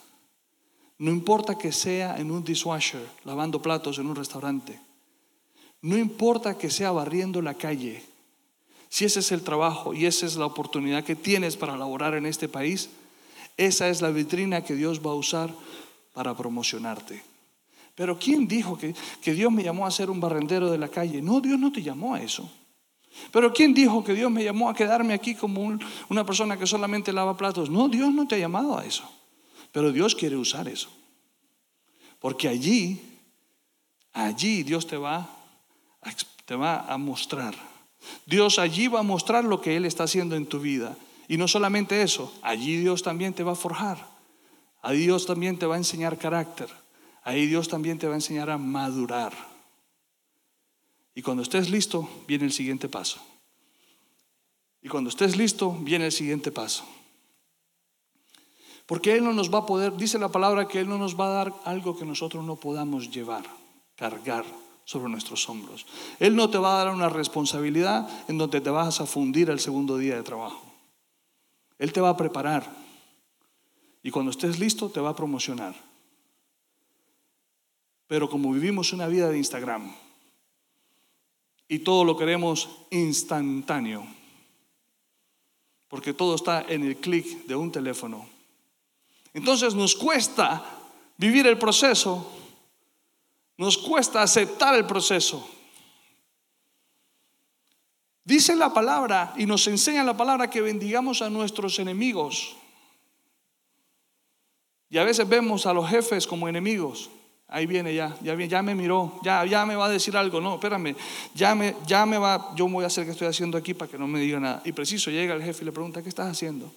[0.97, 4.77] no importa que sea en un dishwasher, lavando platos en un restaurante,
[5.81, 8.03] no importa que sea barriendo la calle,
[8.89, 12.25] si ese es el trabajo y esa es la oportunidad que tienes para laborar en
[12.25, 12.89] este país,
[13.57, 15.53] esa es la vitrina que Dios va a usar
[16.13, 17.21] para promocionarte.
[17.95, 21.21] Pero ¿quién dijo que, que Dios me llamó a ser un barrendero de la calle?
[21.21, 22.49] No, Dios no te llamó a eso.
[23.31, 25.77] Pero ¿quién dijo que Dios me llamó a quedarme aquí como
[26.09, 27.69] una persona que solamente lava platos?
[27.69, 29.03] No, Dios no te ha llamado a eso.
[29.71, 30.89] Pero Dios quiere usar eso.
[32.19, 33.01] Porque allí,
[34.13, 35.36] allí Dios te va
[36.45, 37.55] te va a mostrar.
[38.25, 40.95] Dios allí va a mostrar lo que Él está haciendo en tu vida.
[41.27, 44.07] Y no solamente eso, allí Dios también te va a forjar.
[44.81, 46.69] Ahí Dios también te va a enseñar carácter.
[47.23, 49.33] Ahí Dios también te va a enseñar a madurar.
[51.13, 53.19] Y cuando estés listo, viene el siguiente paso.
[54.81, 56.85] Y cuando estés listo, viene el siguiente paso.
[58.85, 61.25] Porque Él no nos va a poder, dice la palabra que Él no nos va
[61.25, 63.43] a dar algo que nosotros no podamos llevar,
[63.97, 64.45] cargar
[64.87, 65.85] sobre nuestros hombros.
[66.17, 69.59] Él no te va a dar una responsabilidad en donde te vas a fundir el
[69.59, 70.63] segundo día de trabajo.
[71.77, 72.73] Él te va a preparar
[74.01, 75.75] y cuando estés listo te va a promocionar.
[78.07, 79.93] Pero como vivimos una vida de Instagram
[81.67, 84.07] y todo lo queremos instantáneo,
[85.89, 88.25] porque todo está en el clic de un teléfono,
[89.33, 90.63] entonces nos cuesta
[91.17, 92.46] vivir el proceso
[93.57, 95.47] nos cuesta aceptar el proceso.
[98.23, 102.55] Dice la palabra y nos enseña la palabra que bendigamos a nuestros enemigos.
[104.89, 107.09] Y a veces vemos a los jefes como enemigos.
[107.47, 110.41] Ahí viene ya, ya, ya me miró, ya, me va a decir algo.
[110.41, 110.95] No, espérame,
[111.33, 113.97] ya me, ya me va, yo voy a hacer que estoy haciendo aquí para que
[113.97, 114.61] no me diga nada.
[114.65, 116.69] Y preciso, llega el jefe y le pregunta, ¿qué estás haciendo?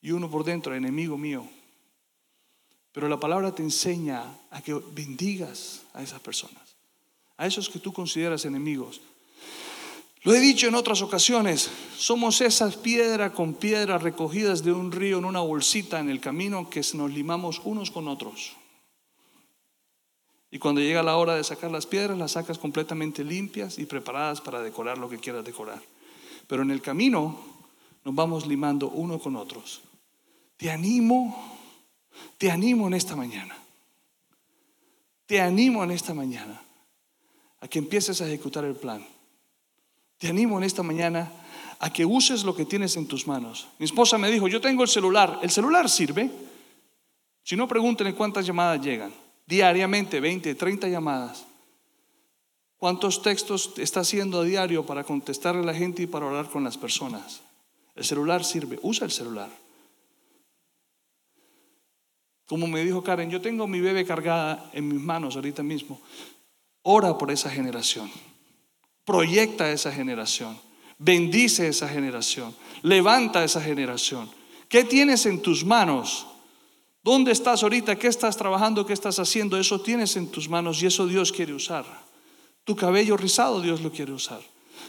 [0.00, 1.44] Y uno por dentro, enemigo mío.
[2.94, 6.76] Pero la palabra te enseña a que bendigas a esas personas,
[7.36, 9.00] a esos que tú consideras enemigos.
[10.22, 15.18] Lo he dicho en otras ocasiones, somos esas piedras con piedras recogidas de un río
[15.18, 18.52] en una bolsita en el camino que nos limamos unos con otros.
[20.52, 24.40] Y cuando llega la hora de sacar las piedras, las sacas completamente limpias y preparadas
[24.40, 25.82] para decorar lo que quieras decorar.
[26.46, 27.40] Pero en el camino
[28.04, 29.82] nos vamos limando uno con otros.
[30.56, 31.53] Te animo,
[32.38, 33.56] te animo en esta mañana.
[35.26, 36.60] Te animo en esta mañana
[37.60, 39.06] a que empieces a ejecutar el plan.
[40.18, 41.30] Te animo en esta mañana
[41.78, 43.68] a que uses lo que tienes en tus manos.
[43.78, 45.40] Mi esposa me dijo, yo tengo el celular.
[45.42, 46.30] ¿El celular sirve?
[47.42, 49.12] Si no, pregúntenle cuántas llamadas llegan
[49.46, 51.46] diariamente 20, 30 llamadas.
[52.76, 56.64] ¿Cuántos textos está haciendo a diario para contestarle a la gente y para hablar con
[56.64, 57.40] las personas?
[57.94, 59.48] El celular sirve, usa el celular.
[62.46, 66.00] Como me dijo Karen, yo tengo mi bebé cargada en mis manos ahorita mismo.
[66.82, 68.10] Ora por esa generación.
[69.04, 70.58] Proyecta esa generación.
[70.98, 72.54] Bendice esa generación.
[72.82, 74.30] Levanta esa generación.
[74.68, 76.26] ¿Qué tienes en tus manos?
[77.02, 77.96] ¿Dónde estás ahorita?
[77.96, 78.86] ¿Qué estás trabajando?
[78.86, 79.58] ¿Qué estás haciendo?
[79.58, 81.84] Eso tienes en tus manos y eso Dios quiere usar.
[82.64, 84.40] Tu cabello rizado Dios lo quiere usar.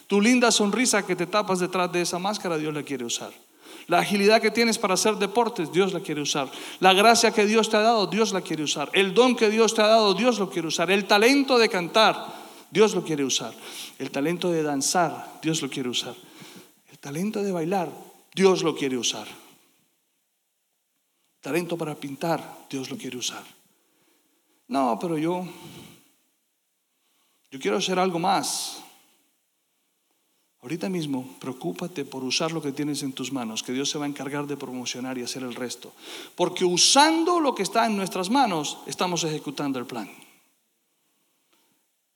[0.07, 3.31] Tu linda sonrisa que te tapas detrás de esa máscara Dios la quiere usar.
[3.87, 6.49] La agilidad que tienes para hacer deportes, Dios la quiere usar.
[6.79, 8.89] La gracia que Dios te ha dado, Dios la quiere usar.
[8.93, 10.89] El don que Dios te ha dado, Dios lo quiere usar.
[10.89, 12.33] El talento de cantar,
[12.71, 13.53] Dios lo quiere usar.
[13.99, 16.15] El talento de danzar, Dios lo quiere usar.
[16.91, 17.89] El talento de bailar,
[18.33, 19.27] Dios lo quiere usar.
[21.39, 23.43] Talento para pintar, Dios lo quiere usar.
[24.67, 25.47] No, pero yo,
[27.51, 28.81] yo quiero hacer algo más.
[30.65, 34.05] Ahorita mismo, preocúpate por usar lo que tienes en tus manos, que Dios se va
[34.05, 35.93] a encargar de promocionar y hacer el resto.
[36.33, 40.09] Porque usando lo que está en nuestras manos, estamos ejecutando el plan.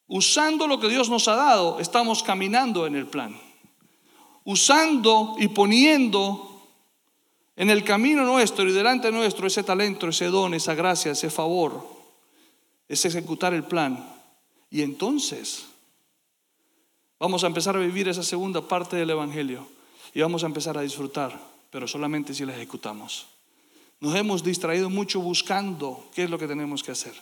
[0.07, 3.39] Usando lo que Dios nos ha dado, estamos caminando en el plan.
[4.45, 6.65] Usando y poniendo
[7.55, 11.87] en el camino nuestro y delante nuestro ese talento, ese don, esa gracia, ese favor,
[12.87, 14.11] es ejecutar el plan.
[14.71, 15.68] Y entonces
[17.19, 19.67] vamos a empezar a vivir esa segunda parte del Evangelio
[20.13, 23.27] y vamos a empezar a disfrutar, pero solamente si la ejecutamos.
[23.99, 27.13] Nos hemos distraído mucho buscando qué es lo que tenemos que hacer.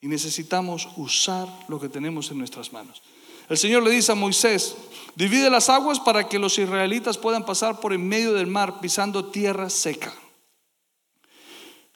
[0.00, 3.02] Y necesitamos usar lo que tenemos en nuestras manos.
[3.48, 4.76] El Señor le dice a Moisés,
[5.14, 9.24] divide las aguas para que los israelitas puedan pasar por en medio del mar pisando
[9.26, 10.14] tierra seca.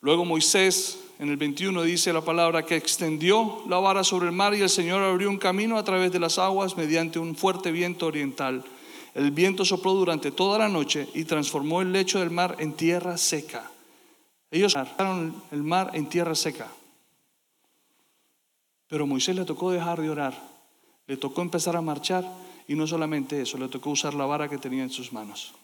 [0.01, 4.55] Luego Moisés en el 21 dice la palabra que extendió la vara sobre el mar
[4.55, 8.07] y el Señor abrió un camino a través de las aguas mediante un fuerte viento
[8.07, 8.65] oriental.
[9.15, 13.17] El viento sopló durante toda la noche y transformó el lecho del mar en tierra
[13.17, 13.71] seca.
[14.51, 16.67] Ellos dejaron el mar en tierra seca.
[18.89, 20.53] Pero Moisés le tocó dejar de orar
[21.07, 22.25] le tocó empezar a marchar
[22.67, 25.55] y no solamente eso, le tocó usar la vara que tenía en sus manos.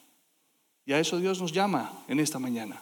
[0.86, 2.80] Y a eso Dios nos llama en esta mañana.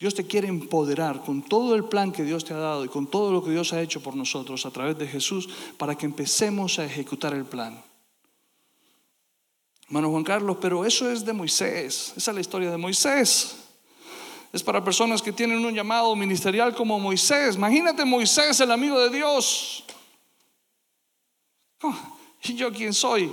[0.00, 3.06] Dios te quiere empoderar con todo el plan que Dios te ha dado y con
[3.06, 6.78] todo lo que Dios ha hecho por nosotros a través de Jesús para que empecemos
[6.78, 7.84] a ejecutar el plan.
[9.88, 13.56] Hermano Juan Carlos, pero eso es de Moisés, esa es la historia de Moisés.
[14.54, 17.56] Es para personas que tienen un llamado ministerial como Moisés.
[17.56, 19.84] Imagínate Moisés, el amigo de Dios.
[22.44, 23.30] ¿Y yo quién soy?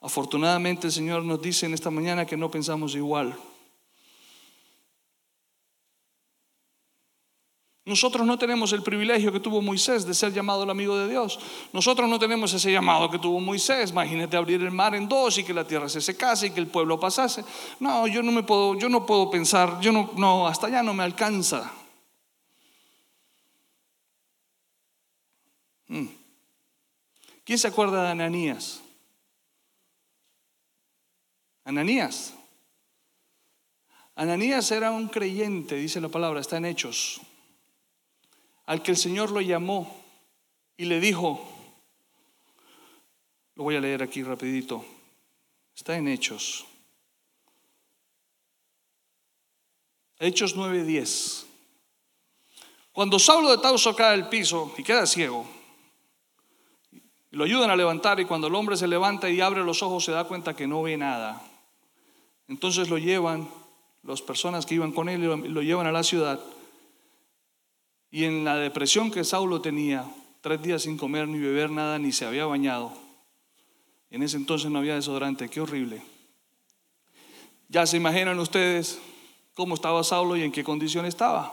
[0.00, 3.38] Afortunadamente el Señor nos dice en esta mañana que no pensamos igual.
[7.86, 11.38] Nosotros no tenemos el privilegio que tuvo Moisés de ser llamado el amigo de Dios.
[11.70, 13.90] Nosotros no tenemos ese llamado que tuvo Moisés.
[13.90, 16.68] Imagínate abrir el mar en dos y que la tierra se secase y que el
[16.68, 17.44] pueblo pasase.
[17.80, 20.94] No, yo no me puedo, yo no puedo pensar, yo no, no, hasta allá no
[20.94, 21.70] me alcanza.
[25.88, 26.06] Hmm.
[27.44, 28.80] ¿Quién se acuerda de Ananías?
[31.66, 32.32] Ananías.
[34.16, 37.20] Ananías era un creyente, dice la palabra, está en Hechos,
[38.66, 40.02] al que el Señor lo llamó
[40.76, 41.46] y le dijo,
[43.54, 44.84] lo voy a leer aquí rapidito,
[45.76, 46.66] está en Hechos.
[50.18, 51.44] Hechos 9:10.
[52.92, 55.46] Cuando Saulo de Tauso cae al piso y queda ciego,
[57.32, 60.12] lo ayudan a levantar y cuando el hombre se levanta y abre los ojos se
[60.12, 61.42] da cuenta que no ve nada.
[62.46, 63.50] Entonces lo llevan,
[64.04, 66.40] las personas que iban con él lo, lo llevan a la ciudad
[68.14, 70.04] y en la depresión que Saulo tenía,
[70.40, 72.92] tres días sin comer ni beber nada, ni se había bañado.
[74.08, 76.00] En ese entonces no había desodorante, qué horrible.
[77.68, 79.00] Ya se imaginan ustedes
[79.54, 81.52] cómo estaba Saulo y en qué condición estaba,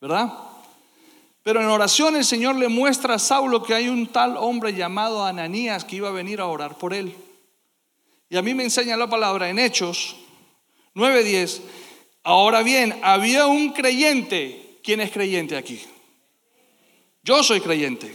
[0.00, 0.36] ¿verdad?
[1.44, 5.24] Pero en oración el Señor le muestra a Saulo que hay un tal hombre llamado
[5.24, 7.14] Ananías que iba a venir a orar por él.
[8.28, 10.16] Y a mí me enseña la palabra en Hechos
[10.96, 11.62] 9:10.
[12.24, 14.61] Ahora bien, había un creyente.
[14.82, 15.80] ¿Quién es creyente aquí?
[17.22, 18.14] Yo soy creyente.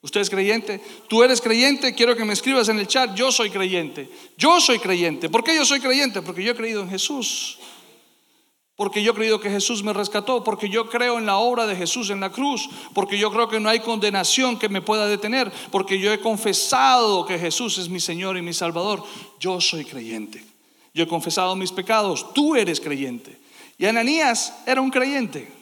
[0.00, 0.80] ¿Usted es creyente?
[1.08, 1.92] ¿Tú eres creyente?
[1.94, 3.14] Quiero que me escribas en el chat.
[3.14, 4.08] Yo soy creyente.
[4.36, 5.28] Yo soy creyente.
[5.28, 6.22] ¿Por qué yo soy creyente?
[6.22, 7.58] Porque yo he creído en Jesús.
[8.76, 10.44] Porque yo he creído que Jesús me rescató.
[10.44, 12.70] Porque yo creo en la obra de Jesús en la cruz.
[12.94, 15.50] Porque yo creo que no hay condenación que me pueda detener.
[15.72, 19.02] Porque yo he confesado que Jesús es mi Señor y mi Salvador.
[19.40, 20.44] Yo soy creyente.
[20.94, 22.32] Yo he confesado mis pecados.
[22.32, 23.36] Tú eres creyente.
[23.78, 25.57] Y Ananías era un creyente.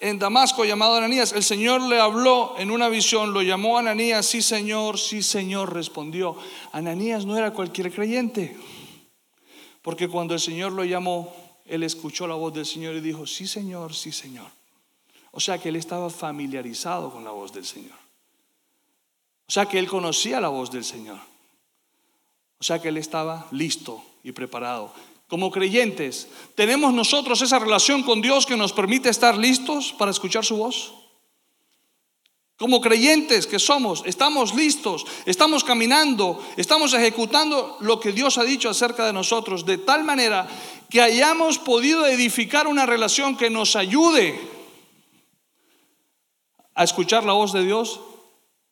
[0.00, 4.42] En Damasco llamado Ananías, el Señor le habló en una visión, lo llamó Ananías, sí
[4.42, 6.36] Señor, sí Señor, respondió.
[6.72, 8.56] Ananías no era cualquier creyente,
[9.82, 11.32] porque cuando el Señor lo llamó,
[11.64, 14.48] él escuchó la voz del Señor y dijo, sí Señor, sí Señor.
[15.30, 17.96] O sea que él estaba familiarizado con la voz del Señor.
[19.48, 21.18] O sea que él conocía la voz del Señor.
[22.58, 24.92] O sea que él estaba listo y preparado
[25.28, 30.44] como creyentes, ¿tenemos nosotros esa relación con Dios que nos permite estar listos para escuchar
[30.44, 30.94] su voz?
[32.58, 38.70] Como creyentes que somos, estamos listos, estamos caminando, estamos ejecutando lo que Dios ha dicho
[38.70, 40.48] acerca de nosotros, de tal manera
[40.88, 44.40] que hayamos podido edificar una relación que nos ayude
[46.74, 48.00] a escuchar la voz de Dios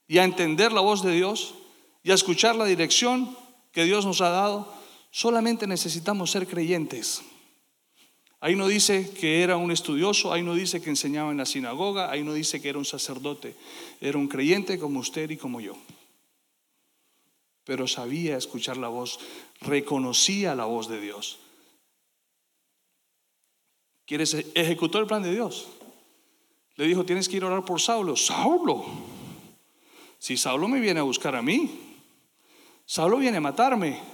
[0.07, 1.55] y a entender la voz de Dios
[2.03, 3.37] y a escuchar la dirección
[3.73, 4.84] que Dios nos ha dado
[5.15, 7.23] Solamente necesitamos ser creyentes.
[8.41, 12.11] Ahí no dice que era un estudioso, ahí no dice que enseñaba en la sinagoga,
[12.11, 13.55] ahí no dice que era un sacerdote.
[14.01, 15.77] Era un creyente como usted y como yo.
[17.63, 19.21] Pero sabía escuchar la voz,
[19.61, 21.39] reconocía la voz de Dios.
[24.07, 25.69] ¿Quieres e-, ejecutó el plan de Dios?
[26.75, 28.17] Le dijo, tienes que ir a orar por Saulo.
[28.17, 28.85] Saulo.
[30.19, 31.71] Si Saulo me viene a buscar a mí,
[32.85, 34.14] Saulo viene a matarme.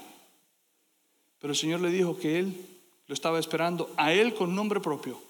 [1.41, 2.55] Pero el Señor le dijo que Él
[3.07, 5.21] lo estaba esperando, a Él con nombre propio.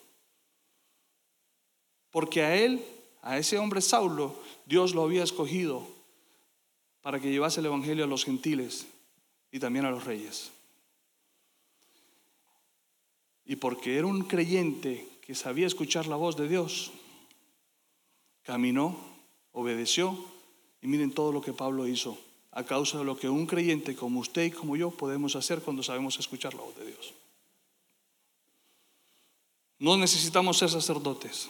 [2.10, 2.84] Porque a Él,
[3.22, 4.34] a ese hombre Saulo,
[4.66, 5.86] Dios lo había escogido
[7.00, 8.86] para que llevase el Evangelio a los gentiles
[9.50, 10.50] y también a los reyes.
[13.46, 16.92] Y porque era un creyente que sabía escuchar la voz de Dios,
[18.42, 18.96] caminó,
[19.52, 20.18] obedeció
[20.82, 22.18] y miren todo lo que Pablo hizo
[22.52, 25.82] a causa de lo que un creyente como usted y como yo podemos hacer cuando
[25.82, 27.14] sabemos escuchar la voz de Dios.
[29.78, 31.48] No necesitamos ser sacerdotes.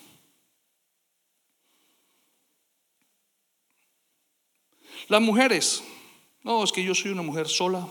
[5.09, 5.82] Las mujeres,
[6.44, 7.88] no, es que yo soy una mujer sola.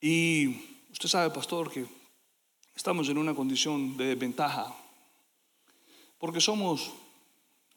[0.00, 0.48] Y
[0.90, 1.86] usted sabe, pastor, que
[2.74, 4.74] estamos en una condición de ventaja,
[6.18, 6.92] porque somos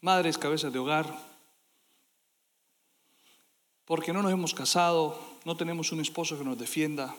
[0.08, 1.06] madres, cabezas de hogar,
[3.84, 7.14] porque no nos hemos casado, no tenemos un esposo que nos defienda,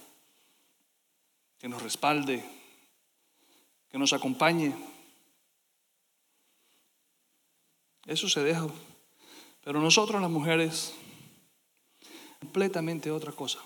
[1.58, 2.42] que nos respalde,
[3.90, 4.74] que nos acompañe.
[8.06, 8.66] Eso se deja.
[9.62, 10.94] Pero nosotros las mujeres,
[12.40, 13.58] completamente otra cosa.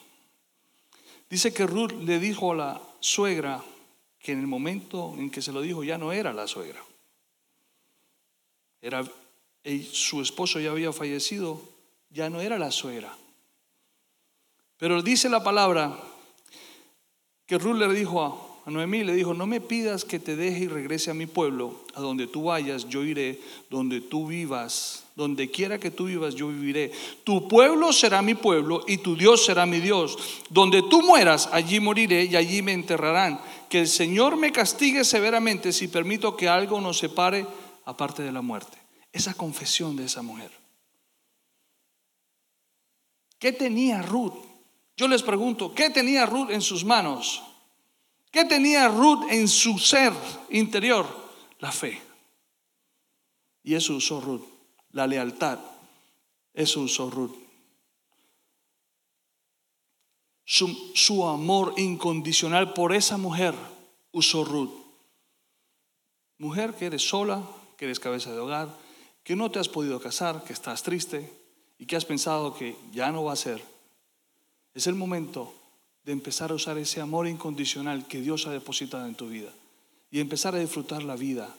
[1.31, 3.62] Dice que Ruth le dijo a la suegra
[4.18, 6.83] que en el momento en que se lo dijo ya no era la suegra.
[8.83, 9.05] Era,
[9.93, 11.62] su esposo ya había fallecido,
[12.11, 13.16] ya no era la suegra.
[14.76, 15.97] Pero dice la palabra
[17.47, 20.68] que Ruth dijo a, a Noemí, le dijo, no me pidas que te deje y
[20.68, 25.78] regrese a mi pueblo, a donde tú vayas, yo iré, donde tú vivas, donde quiera
[25.78, 26.91] que tú vivas, yo viviré.
[27.24, 30.16] Tu pueblo será mi pueblo y tu Dios será mi Dios.
[30.49, 33.41] Donde tú mueras, allí moriré y allí me enterrarán.
[33.68, 37.47] Que el Señor me castigue severamente si permito que algo nos separe
[37.85, 38.78] aparte de la muerte.
[39.12, 40.51] Esa confesión de esa mujer.
[43.39, 44.35] ¿Qué tenía Ruth?
[44.97, 47.43] Yo les pregunto, ¿qué tenía Ruth en sus manos?
[48.30, 50.12] ¿Qué tenía Ruth en su ser
[50.51, 51.07] interior?
[51.59, 52.01] La fe.
[53.62, 54.45] Y eso usó Ruth.
[54.93, 55.59] La lealtad.
[56.55, 57.35] Eso usó Ruth.
[60.45, 63.55] Su, su, amor incondicional por esa mujer
[64.11, 64.72] usó Ruth.
[66.39, 67.43] Mujer que eres sola,
[67.83, 68.68] que eres cabeza de hogar,
[69.24, 71.28] que no te has podido casar, que estás triste
[71.80, 73.61] y que has pensado que ya no va a ser.
[74.72, 75.53] Es el momento
[76.05, 79.51] de empezar a usar ese amor incondicional que Dios ha depositado en tu vida
[80.12, 81.53] y empezar a disfrutar la vida.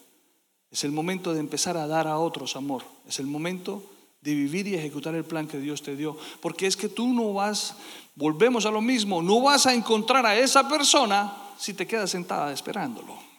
[0.71, 2.85] Es el momento de empezar a dar a otros amor.
[3.05, 3.83] Es el momento
[4.21, 6.17] de vivir y ejecutar el plan que Dios te dio.
[6.39, 7.75] Porque es que tú no vas,
[8.15, 12.53] volvemos a lo mismo, no vas a encontrar a esa persona si te quedas sentada
[12.53, 13.32] esperándolo.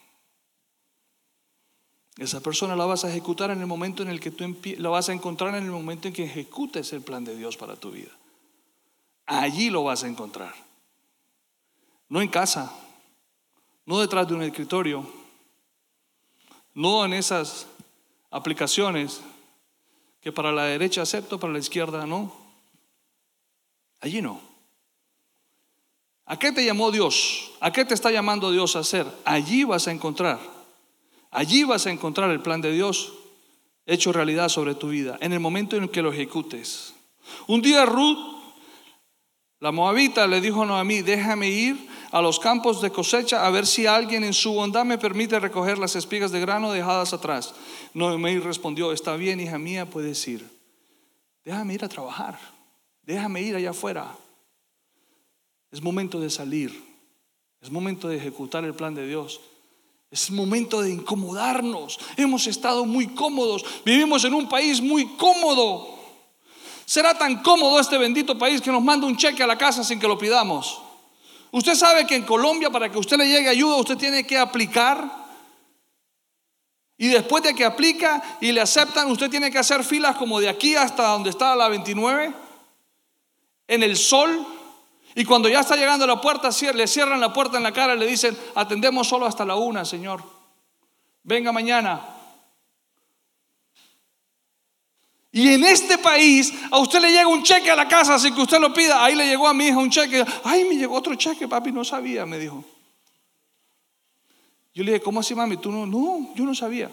[2.16, 4.44] Esa persona la vas a ejecutar en el momento en el que tú
[4.78, 7.76] la vas a encontrar en el momento en que ejecutes el plan de Dios para
[7.76, 8.12] tu vida.
[9.26, 10.54] Allí lo vas a encontrar.
[12.08, 12.72] No en casa,
[13.84, 15.04] no detrás de un escritorio,
[16.72, 17.66] no en esas
[18.30, 19.20] aplicaciones
[20.20, 22.32] que para la derecha acepto, para la izquierda no.
[24.00, 24.40] Allí no.
[26.26, 27.52] ¿A qué te llamó Dios?
[27.60, 29.06] ¿A qué te está llamando Dios a hacer?
[29.24, 30.53] Allí vas a encontrar.
[31.34, 33.12] Allí vas a encontrar el plan de Dios
[33.86, 36.94] hecho realidad sobre tu vida, en el momento en que lo ejecutes.
[37.48, 38.18] Un día Ruth,
[39.58, 43.66] la moabita, le dijo a Noemí, déjame ir a los campos de cosecha a ver
[43.66, 47.52] si alguien en su bondad me permite recoger las espigas de grano dejadas atrás.
[47.94, 50.48] Noemí respondió, está bien, hija mía, puedes ir.
[51.44, 52.38] Déjame ir a trabajar,
[53.02, 54.16] déjame ir allá afuera.
[55.72, 56.80] Es momento de salir,
[57.60, 59.40] es momento de ejecutar el plan de Dios.
[60.14, 61.98] Es momento de incomodarnos.
[62.16, 63.64] Hemos estado muy cómodos.
[63.84, 65.98] Vivimos en un país muy cómodo.
[66.84, 69.98] Será tan cómodo este bendito país que nos manda un cheque a la casa sin
[69.98, 70.80] que lo pidamos.
[71.50, 75.26] Usted sabe que en Colombia para que usted le llegue ayuda usted tiene que aplicar.
[76.96, 80.48] Y después de que aplica y le aceptan, usted tiene que hacer filas como de
[80.48, 82.32] aquí hasta donde está la 29,
[83.66, 84.46] en el sol,
[85.14, 87.94] y cuando ya está llegando a la puerta, le cierran la puerta en la cara
[87.94, 90.22] y le dicen, atendemos solo hasta la una, Señor.
[91.22, 92.00] Venga mañana.
[95.30, 98.42] Y en este país a usted le llega un cheque a la casa sin que
[98.42, 99.04] usted lo pida.
[99.04, 100.24] Ahí le llegó a mi hija un cheque.
[100.44, 102.64] Ay, me llegó otro cheque, papi, no sabía, me dijo.
[104.74, 105.56] Yo le dije, ¿cómo así, mami?
[105.56, 106.90] Tú no, no, yo no sabía.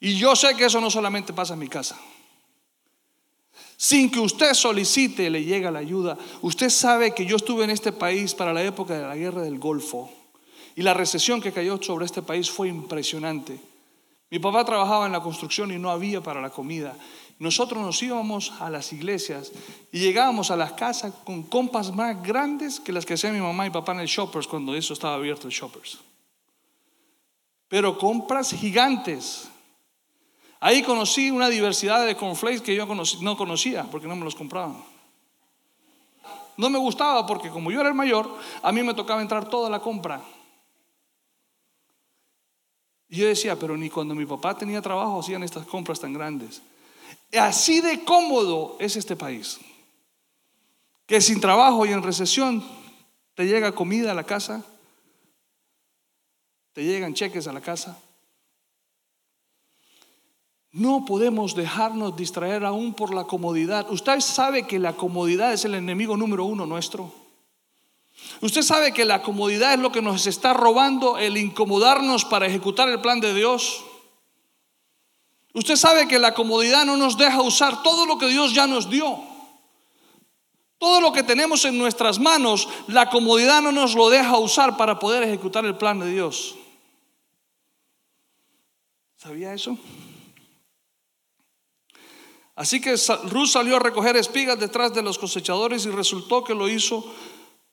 [0.00, 1.96] Y yo sé que eso no solamente pasa en mi casa.
[3.82, 6.18] Sin que usted solicite, le llega la ayuda.
[6.42, 9.58] Usted sabe que yo estuve en este país para la época de la guerra del
[9.58, 10.10] Golfo.
[10.76, 13.58] Y la recesión que cayó sobre este país fue impresionante.
[14.30, 16.94] Mi papá trabajaba en la construcción y no había para la comida.
[17.38, 19.50] Nosotros nos íbamos a las iglesias
[19.90, 23.66] y llegábamos a las casas con compas más grandes que las que hacían mi mamá
[23.66, 26.00] y papá en el Shoppers cuando eso estaba abierto el Shoppers.
[27.66, 29.48] Pero compras gigantes.
[30.60, 34.84] Ahí conocí una diversidad de cornflakes que yo no conocía porque no me los compraban.
[36.58, 38.30] No me gustaba porque como yo era el mayor,
[38.62, 40.22] a mí me tocaba entrar toda la compra.
[43.08, 46.60] Y yo decía, pero ni cuando mi papá tenía trabajo hacían estas compras tan grandes.
[47.32, 49.58] Así de cómodo es este país.
[51.06, 52.62] Que sin trabajo y en recesión
[53.34, 54.62] te llega comida a la casa,
[56.74, 57.98] te llegan cheques a la casa.
[60.72, 63.90] No podemos dejarnos distraer aún por la comodidad.
[63.90, 67.12] Usted sabe que la comodidad es el enemigo número uno nuestro.
[68.40, 72.88] Usted sabe que la comodidad es lo que nos está robando el incomodarnos para ejecutar
[72.88, 73.82] el plan de Dios.
[75.52, 78.88] Usted sabe que la comodidad no nos deja usar todo lo que Dios ya nos
[78.88, 79.18] dio.
[80.78, 84.98] Todo lo que tenemos en nuestras manos, la comodidad no nos lo deja usar para
[84.98, 86.54] poder ejecutar el plan de Dios.
[89.16, 89.76] ¿Sabía eso?
[92.60, 92.94] Así que
[93.30, 97.02] Ruth salió a recoger espigas detrás de los cosechadores y resultó que lo hizo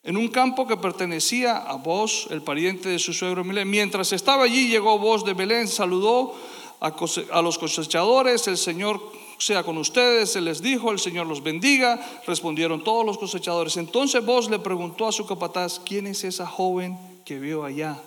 [0.02, 3.70] en un campo que pertenecía a Boz, el pariente de su suegro Belén.
[3.70, 6.36] Mientras estaba allí, llegó Boz de Belén, saludó
[6.80, 9.02] a, los cosechadores, el Señor
[9.38, 13.76] sea con ustedes, se les dijo, el Señor los bendiga, respondieron todos los cosechadores.
[13.76, 18.02] Entonces Boz le preguntó a su capataz, ¿quién es esa joven que veo allá?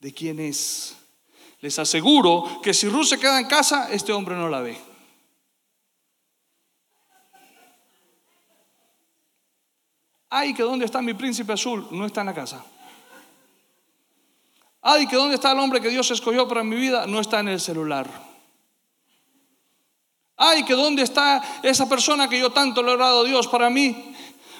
[0.00, 0.96] ¿De quién es?
[1.60, 4.93] Les aseguro que si Ruth se queda en casa, este hombre no la ve.
[10.36, 12.64] Ay, que dónde está mi príncipe azul, no está en la casa.
[14.82, 17.46] Ay, que dónde está el hombre que Dios escogió para mi vida, no está en
[17.46, 18.10] el celular.
[20.36, 23.70] Ay, que dónde está esa persona que yo tanto le he dado a Dios para
[23.70, 24.12] mí,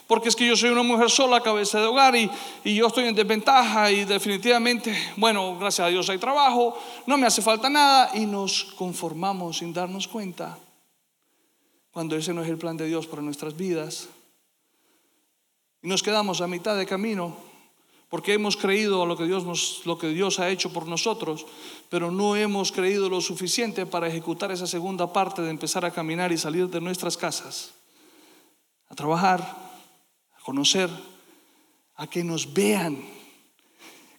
[0.06, 2.30] porque es que yo soy una mujer sola, cabeza de hogar y,
[2.62, 7.26] y, yo estoy en desventaja y definitivamente, bueno, gracias a Dios hay trabajo, no me
[7.26, 10.56] hace falta nada y nos conformamos sin darnos cuenta
[11.90, 14.08] cuando ese no es el plan de Dios para nuestras vidas.
[15.84, 17.36] Y nos quedamos a mitad de camino
[18.08, 21.44] porque hemos creído lo que Dios nos, lo que Dios ha hecho por nosotros,
[21.90, 26.32] pero no hemos creído lo suficiente para ejecutar esa segunda parte de empezar a caminar
[26.32, 27.72] y salir de nuestras casas,
[28.88, 30.88] a trabajar, a conocer,
[31.96, 33.04] a que nos vean.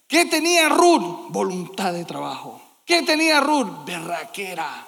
[0.06, 1.30] ¿Qué tenía Ruth?
[1.30, 2.62] Voluntad de trabajo.
[2.84, 3.84] ¿Qué tenía Ruth?
[3.84, 4.86] Berraquera.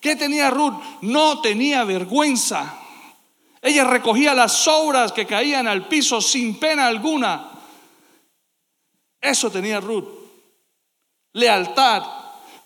[0.00, 0.80] ¿Qué tenía Ruth?
[1.02, 2.83] No tenía vergüenza.
[3.64, 7.50] Ella recogía las sobras que caían al piso sin pena alguna.
[9.18, 10.04] Eso tenía Ruth.
[11.32, 12.02] Lealtad,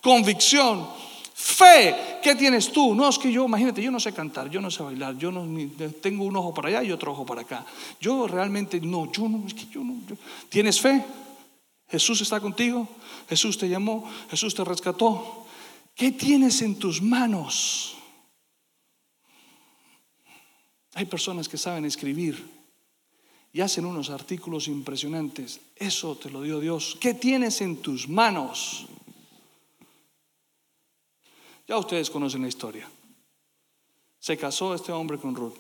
[0.03, 0.89] convicción,
[1.33, 2.19] fe.
[2.21, 2.97] ¿Qué tienes tú?
[2.97, 5.47] No, es que yo, imagínate, yo no sé cantar, yo no sé bailar, yo no
[6.03, 7.65] tengo un ojo para allá y otro ojo para acá.
[8.01, 9.95] Yo realmente no, yo no, es que yo no.
[10.49, 11.05] ¿Tienes fe?
[11.89, 12.89] Jesús está contigo,
[13.29, 15.47] Jesús te llamó, Jesús te rescató.
[15.95, 17.98] ¿Qué tienes en tus manos?
[20.99, 22.45] Hay personas que saben escribir
[23.53, 25.61] y hacen unos artículos impresionantes.
[25.77, 26.99] Eso te lo dio Dios.
[27.01, 28.85] ¿Qué tienes en tus manos?
[31.69, 32.91] Ya ustedes conocen la historia.
[34.19, 35.55] Se casó este hombre con Ruth.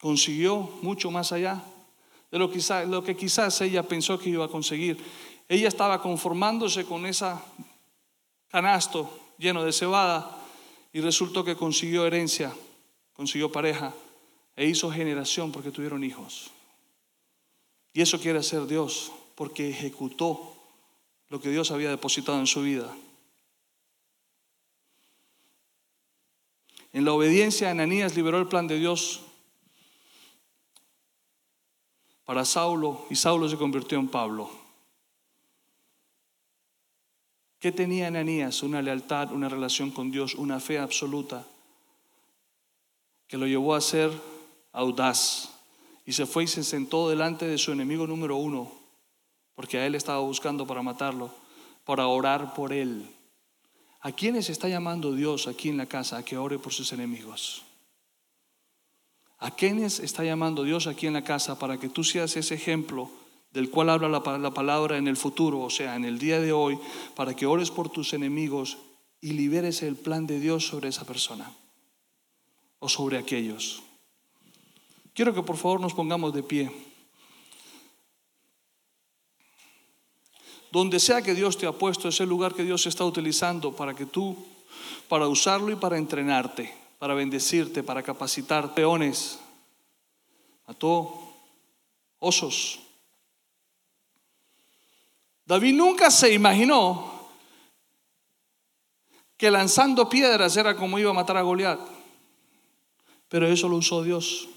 [0.00, 1.62] Consiguió mucho más allá
[2.30, 2.50] de lo,
[3.04, 4.96] que quizás ella pensó que iba a conseguir.
[5.46, 7.34] Ella estaba conformándose con ese
[8.48, 10.38] canasto lleno de cebada
[10.90, 12.50] y resultó que consiguió herencia,
[13.14, 13.94] consiguió pareja
[14.56, 16.50] e hizo generación porque tuvieron hijos.
[17.92, 20.54] Y eso quiere hacer Dios porque ejecutó
[21.28, 22.94] lo que Dios había depositado en su vida.
[26.92, 29.22] En la obediencia, Ananías liberó el plan de Dios
[32.24, 34.48] para Saulo y Saulo se convirtió en Pablo.
[37.58, 38.62] ¿Qué tenía Ananías?
[38.62, 41.46] Una lealtad, una relación con Dios, una fe absoluta
[43.34, 44.12] que lo llevó a ser
[44.70, 45.48] audaz
[46.06, 48.70] y se fue y se sentó delante de su enemigo número uno,
[49.56, 51.34] porque a él estaba buscando para matarlo,
[51.84, 53.10] para orar por él.
[54.02, 57.64] ¿A quiénes está llamando Dios aquí en la casa a que ore por sus enemigos?
[59.40, 63.10] ¿A quiénes está llamando Dios aquí en la casa para que tú seas ese ejemplo
[63.50, 66.52] del cual habla la, la palabra en el futuro, o sea, en el día de
[66.52, 66.78] hoy,
[67.16, 68.78] para que ores por tus enemigos
[69.20, 71.52] y liberes el plan de Dios sobre esa persona
[72.84, 73.80] o sobre aquellos?
[75.14, 76.70] Quiero que por favor nos pongamos de pie.
[80.70, 83.94] Donde sea que Dios te ha puesto, es el lugar que Dios está utilizando para
[83.94, 84.36] que tú,
[85.08, 89.38] para usarlo y para entrenarte, para bendecirte, para capacitar peones.
[90.66, 91.32] Mató
[92.18, 92.80] osos.
[95.46, 97.30] David nunca se imaginó
[99.38, 101.93] que lanzando piedras era como iba a matar a Goliat.
[103.34, 104.48] Pero eso lo usó Dios.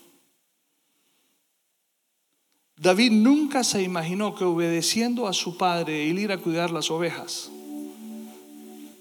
[2.76, 7.50] David nunca se imaginó que obedeciendo a su padre el ir a cuidar las ovejas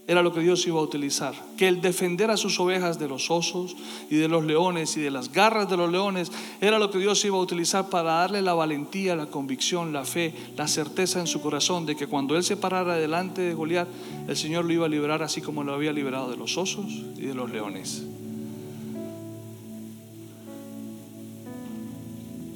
[0.06, 1.34] era lo que Dios iba a utilizar.
[1.58, 3.76] Que el defender a sus ovejas de los osos
[4.08, 7.22] y de los leones y de las garras de los leones era lo que Dios
[7.26, 11.42] iba a utilizar para darle la valentía, la convicción, la fe, la certeza en su
[11.42, 13.88] corazón de que cuando él se parara delante de Goliat,
[14.26, 16.86] el Señor lo iba a liberar así como lo había liberado de los osos
[17.18, 18.06] y de los leones.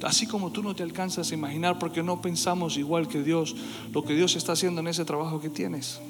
[0.03, 3.55] Así como tú no te alcanzas a imaginar porque no pensamos igual que Dios,
[3.93, 6.01] lo que Dios está haciendo en ese trabajo que tienes.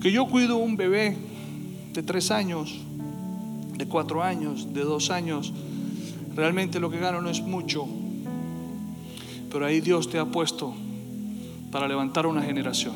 [0.00, 1.16] Que yo cuido un bebé
[1.92, 2.78] de tres años,
[3.76, 5.52] de cuatro años, de dos años,
[6.34, 7.86] realmente lo que gano no es mucho,
[9.50, 10.74] pero ahí Dios te ha puesto
[11.72, 12.94] para levantar una generación,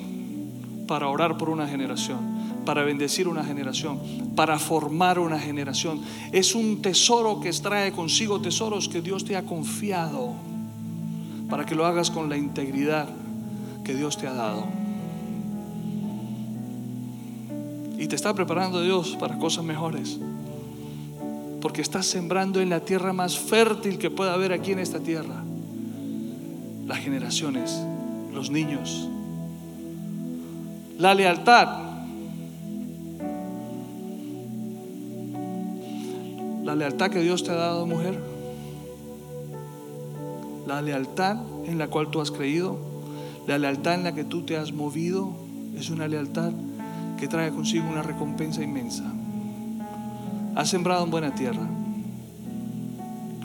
[0.86, 2.34] para orar por una generación
[2.64, 3.98] para bendecir una generación,
[4.34, 6.00] para formar una generación.
[6.32, 10.32] Es un tesoro que extrae consigo tesoros que Dios te ha confiado
[11.48, 13.08] para que lo hagas con la integridad
[13.84, 14.64] que Dios te ha dado.
[17.98, 20.18] Y te está preparando Dios para cosas mejores.
[21.60, 25.42] Porque estás sembrando en la tierra más fértil que pueda haber aquí en esta tierra.
[26.86, 27.80] Las generaciones,
[28.32, 29.08] los niños.
[30.98, 31.84] La lealtad
[36.64, 38.18] La lealtad que Dios te ha dado, mujer.
[40.66, 41.36] La lealtad
[41.66, 42.78] en la cual tú has creído.
[43.46, 45.30] La lealtad en la que tú te has movido.
[45.76, 46.52] Es una lealtad
[47.18, 49.04] que trae consigo una recompensa inmensa.
[50.54, 51.68] Has sembrado en buena tierra.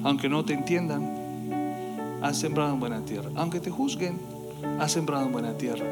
[0.03, 3.29] Aunque no te entiendan, has sembrado en buena tierra.
[3.35, 4.17] Aunque te juzguen,
[4.79, 5.85] has sembrado en buena tierra.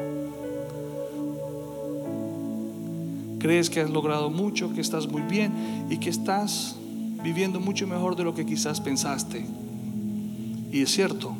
[3.38, 5.52] Crees que has logrado mucho, que estás muy bien
[5.90, 6.77] y que estás
[7.22, 9.44] viviendo mucho mejor de lo que quizás pensaste.
[10.70, 11.34] Y es cierto,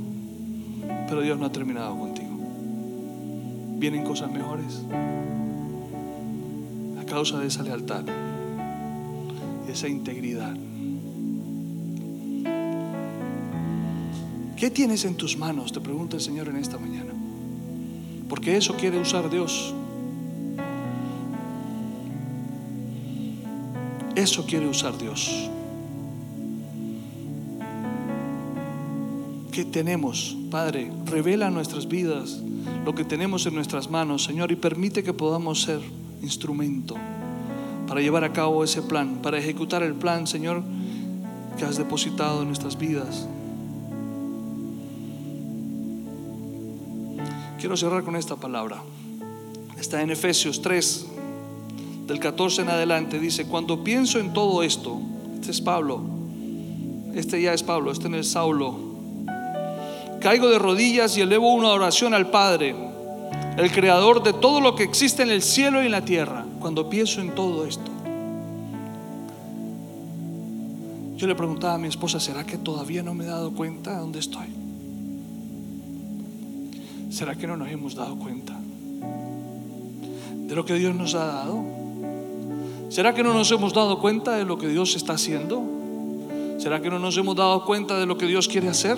[1.08, 2.28] pero Dios no ha terminado contigo.
[3.78, 4.82] Vienen cosas mejores
[7.00, 8.04] a causa de esa lealtad,
[9.68, 10.56] esa integridad.
[14.56, 15.72] ¿Qué tienes en tus manos?
[15.72, 17.12] Te pregunta el Señor en esta mañana.
[18.28, 19.72] Porque eso quiere usar Dios.
[24.16, 25.48] Eso quiere usar Dios.
[29.58, 30.88] ¿Qué tenemos, Padre?
[31.06, 32.40] Revela nuestras vidas,
[32.84, 35.80] lo que tenemos en nuestras manos, Señor, y permite que podamos ser
[36.22, 36.94] instrumento
[37.88, 40.62] para llevar a cabo ese plan, para ejecutar el plan, Señor,
[41.58, 43.26] que has depositado en nuestras vidas.
[47.58, 48.80] Quiero cerrar con esta palabra.
[49.76, 51.06] Está en Efesios 3,
[52.06, 53.18] del 14 en adelante.
[53.18, 55.00] Dice, cuando pienso en todo esto,
[55.34, 56.00] este es Pablo,
[57.16, 58.87] este ya es Pablo, este no es Saulo.
[60.20, 62.74] Caigo de rodillas y elevo una oración al Padre,
[63.56, 66.44] el creador de todo lo que existe en el cielo y en la tierra.
[66.60, 67.90] Cuando pienso en todo esto.
[71.16, 73.98] Yo le preguntaba a mi esposa, ¿será que todavía no me he dado cuenta de
[73.98, 74.46] dónde estoy?
[77.10, 78.56] ¿Será que no nos hemos dado cuenta
[80.46, 81.64] de lo que Dios nos ha dado?
[82.88, 85.62] ¿Será que no nos hemos dado cuenta de lo que Dios está haciendo?
[86.58, 88.96] ¿Será que no nos hemos dado cuenta de lo que Dios quiere hacer?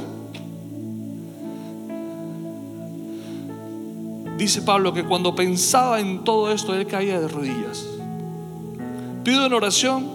[4.40, 7.86] Dice Pablo que cuando pensaba en todo esto, él caía de rodillas.
[9.22, 10.06] Pido en oración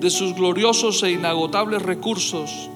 [0.00, 2.68] de sus gloriosos e inagotables recursos,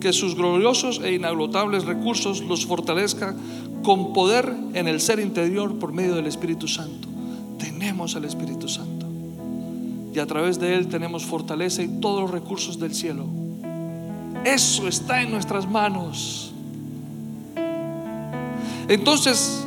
[0.00, 3.36] que sus gloriosos e inagotables recursos los fortalezca
[3.84, 7.06] con poder en el ser interior por medio del Espíritu Santo.
[7.60, 9.06] Tenemos al Espíritu Santo
[10.12, 13.26] y a través de él tenemos fortaleza y todos los recursos del cielo.
[14.44, 16.49] Eso está en nuestras manos.
[18.90, 19.64] Entonces,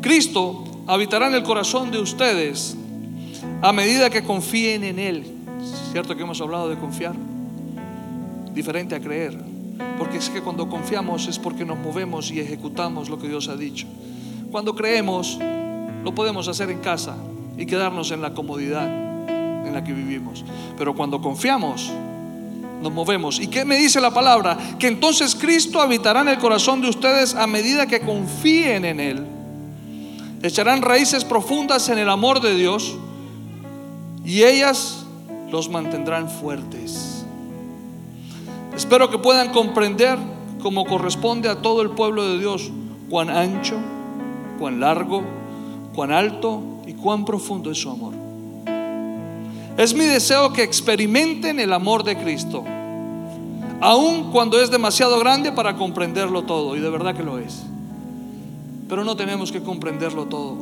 [0.00, 2.74] Cristo habitará en el corazón de ustedes
[3.60, 5.26] a medida que confíen en Él.
[5.92, 7.14] ¿Cierto que hemos hablado de confiar?
[8.54, 9.38] Diferente a creer.
[9.98, 13.56] Porque es que cuando confiamos es porque nos movemos y ejecutamos lo que Dios ha
[13.56, 13.86] dicho.
[14.50, 15.38] Cuando creemos,
[16.02, 17.14] lo podemos hacer en casa
[17.58, 18.88] y quedarnos en la comodidad
[19.66, 20.42] en la que vivimos.
[20.78, 21.92] Pero cuando confiamos,
[22.82, 23.40] nos movemos.
[23.40, 24.58] ¿Y qué me dice la palabra?
[24.78, 29.26] Que entonces Cristo habitará en el corazón de ustedes a medida que confíen en Él.
[30.42, 32.96] Echarán raíces profundas en el amor de Dios
[34.24, 35.06] y ellas
[35.50, 37.24] los mantendrán fuertes.
[38.76, 40.18] Espero que puedan comprender
[40.60, 42.70] como corresponde a todo el pueblo de Dios
[43.08, 43.76] cuán ancho,
[44.58, 45.22] cuán largo,
[45.94, 48.21] cuán alto y cuán profundo es su amor.
[49.76, 52.64] Es mi deseo que experimenten el amor de Cristo,
[53.80, 57.62] aun cuando es demasiado grande para comprenderlo todo, y de verdad que lo es.
[58.88, 60.58] Pero no tenemos que comprenderlo todo.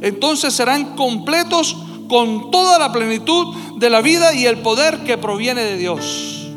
[0.00, 1.76] Entonces serán completos
[2.08, 6.48] con toda la plenitud de la vida y el poder que proviene de Dios.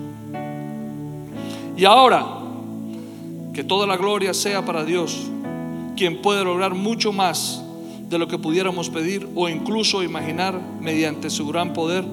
[1.78, 2.26] Y ahora,
[3.54, 5.28] que toda la gloria sea para Dios,
[5.96, 7.62] quien puede lograr mucho más
[8.14, 12.05] de lo que pudiéramos pedir o incluso imaginar mediante su gran poder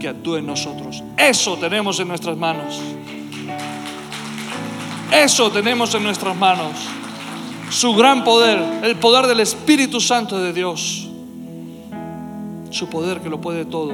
[0.00, 1.02] que actúe en nosotros.
[1.18, 2.80] Eso tenemos en nuestras manos.
[5.12, 6.72] Eso tenemos en nuestras manos.
[7.68, 11.08] Su gran poder, el poder del Espíritu Santo de Dios
[12.70, 13.92] su poder que lo puede todo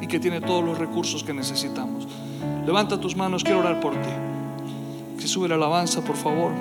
[0.00, 2.06] y que tiene todos los recursos que necesitamos.
[2.64, 4.08] Levanta tus manos, quiero orar por ti.
[5.18, 6.52] Que sube la alabanza, por favor.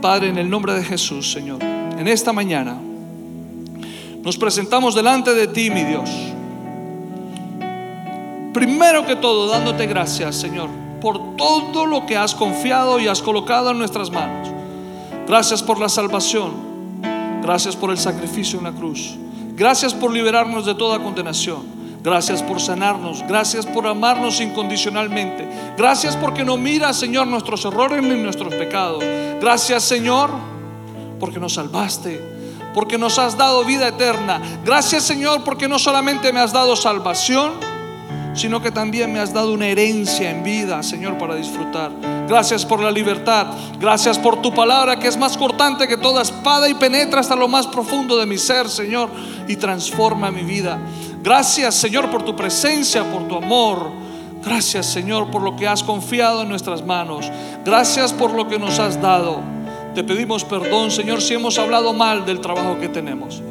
[0.00, 2.78] Padre, en el nombre de Jesús, Señor, en esta mañana
[4.22, 6.10] nos presentamos delante de ti, mi Dios.
[8.52, 10.68] Primero que todo, dándote gracias, Señor,
[11.00, 14.48] por todo lo que has confiado y has colocado en nuestras manos.
[15.26, 16.70] Gracias por la salvación.
[17.42, 19.16] Gracias por el sacrificio en la cruz.
[19.54, 21.80] Gracias por liberarnos de toda condenación.
[22.02, 23.22] Gracias por sanarnos.
[23.26, 25.48] Gracias por amarnos incondicionalmente.
[25.76, 29.02] Gracias porque no miras, Señor, nuestros errores ni nuestros pecados.
[29.40, 30.30] Gracias, Señor,
[31.18, 32.29] porque nos salvaste.
[32.74, 34.40] Porque nos has dado vida eterna.
[34.64, 37.52] Gracias, Señor, porque no solamente me has dado salvación,
[38.34, 41.90] sino que también me has dado una herencia en vida, Señor, para disfrutar.
[42.28, 43.48] Gracias por la libertad.
[43.78, 47.48] Gracias por tu palabra que es más cortante que toda espada y penetra hasta lo
[47.48, 49.10] más profundo de mi ser, Señor,
[49.48, 50.78] y transforma mi vida.
[51.22, 53.90] Gracias, Señor, por tu presencia, por tu amor.
[54.44, 57.30] Gracias, Señor, por lo que has confiado en nuestras manos.
[57.64, 59.59] Gracias por lo que nos has dado.
[59.94, 63.42] Te pedimos perdón, Señor, si hemos hablado mal del trabajo que tenemos.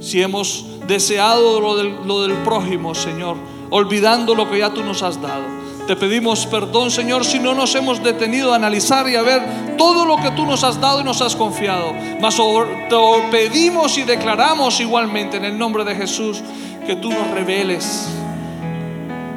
[0.00, 3.36] Si hemos deseado lo del, prójimo, Señor
[3.70, 5.44] olvidando lo que ya tú nos has dado.
[5.86, 10.04] Te pedimos perdón, Señor, si no nos hemos detenido a analizar y a ver todo
[10.04, 11.92] lo que tú nos has dado y nos has confiado.
[12.20, 12.96] Mas te
[13.30, 16.42] pedimos y declaramos igualmente en el nombre de Jesús
[16.86, 18.08] que tú nos reveles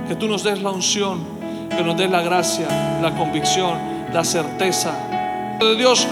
[0.07, 1.23] Que tú nos des la unción,
[1.69, 3.77] que nos des la gracia, la convicción,
[4.11, 4.93] la certeza.
[5.59, 6.07] De Dios,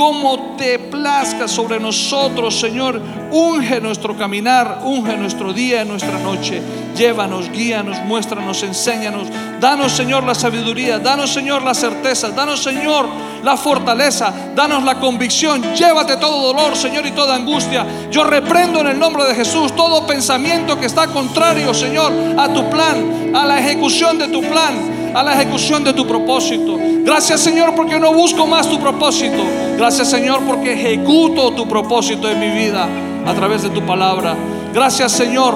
[0.00, 2.98] como te plazca sobre nosotros, Señor.
[3.30, 6.62] Unge nuestro caminar, unge nuestro día, nuestra noche.
[6.96, 9.28] Llévanos, guíanos, muéstranos, enséñanos.
[9.60, 10.98] Danos, Señor, la sabiduría.
[10.98, 12.30] Danos, Señor, la certeza.
[12.30, 13.06] Danos, Señor,
[13.44, 14.32] la fortaleza.
[14.56, 15.74] Danos la convicción.
[15.74, 17.84] Llévate todo dolor, Señor, y toda angustia.
[18.10, 22.70] Yo reprendo en el nombre de Jesús todo pensamiento que está contrario, Señor, a tu
[22.70, 26.78] plan, a la ejecución de tu plan a la ejecución de tu propósito.
[27.04, 29.42] Gracias Señor porque no busco más tu propósito.
[29.76, 32.88] Gracias Señor porque ejecuto tu propósito en mi vida
[33.26, 34.34] a través de tu palabra.
[34.72, 35.54] Gracias Señor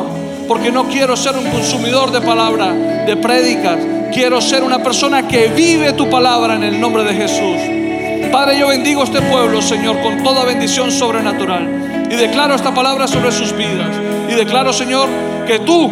[0.48, 3.78] porque no quiero ser un consumidor de palabra, de prédicas.
[4.12, 8.30] Quiero ser una persona que vive tu palabra en el nombre de Jesús.
[8.30, 12.09] Padre, yo bendigo este pueblo, Señor, con toda bendición sobrenatural.
[12.11, 13.88] Y declaro esta palabra sobre sus vidas.
[14.28, 15.09] Y declaro, Señor,
[15.46, 15.90] que tú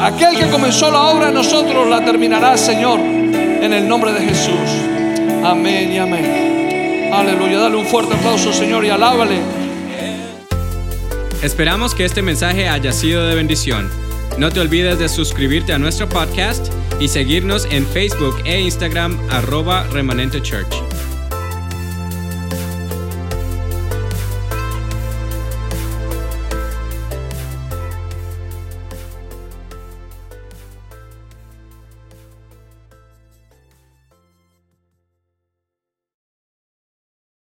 [0.00, 4.54] Aquel que comenzó la obra en nosotros la terminará, Señor, en el nombre de Jesús.
[5.44, 7.10] Amén y amén.
[7.12, 7.58] Aleluya.
[7.58, 9.38] Dale un fuerte aplauso, Señor, y alábale.
[11.42, 13.90] Esperamos que este mensaje haya sido de bendición.
[14.38, 19.82] No te olvides de suscribirte a nuestro podcast y seguirnos en Facebook e Instagram arroba
[19.92, 20.89] remanente church.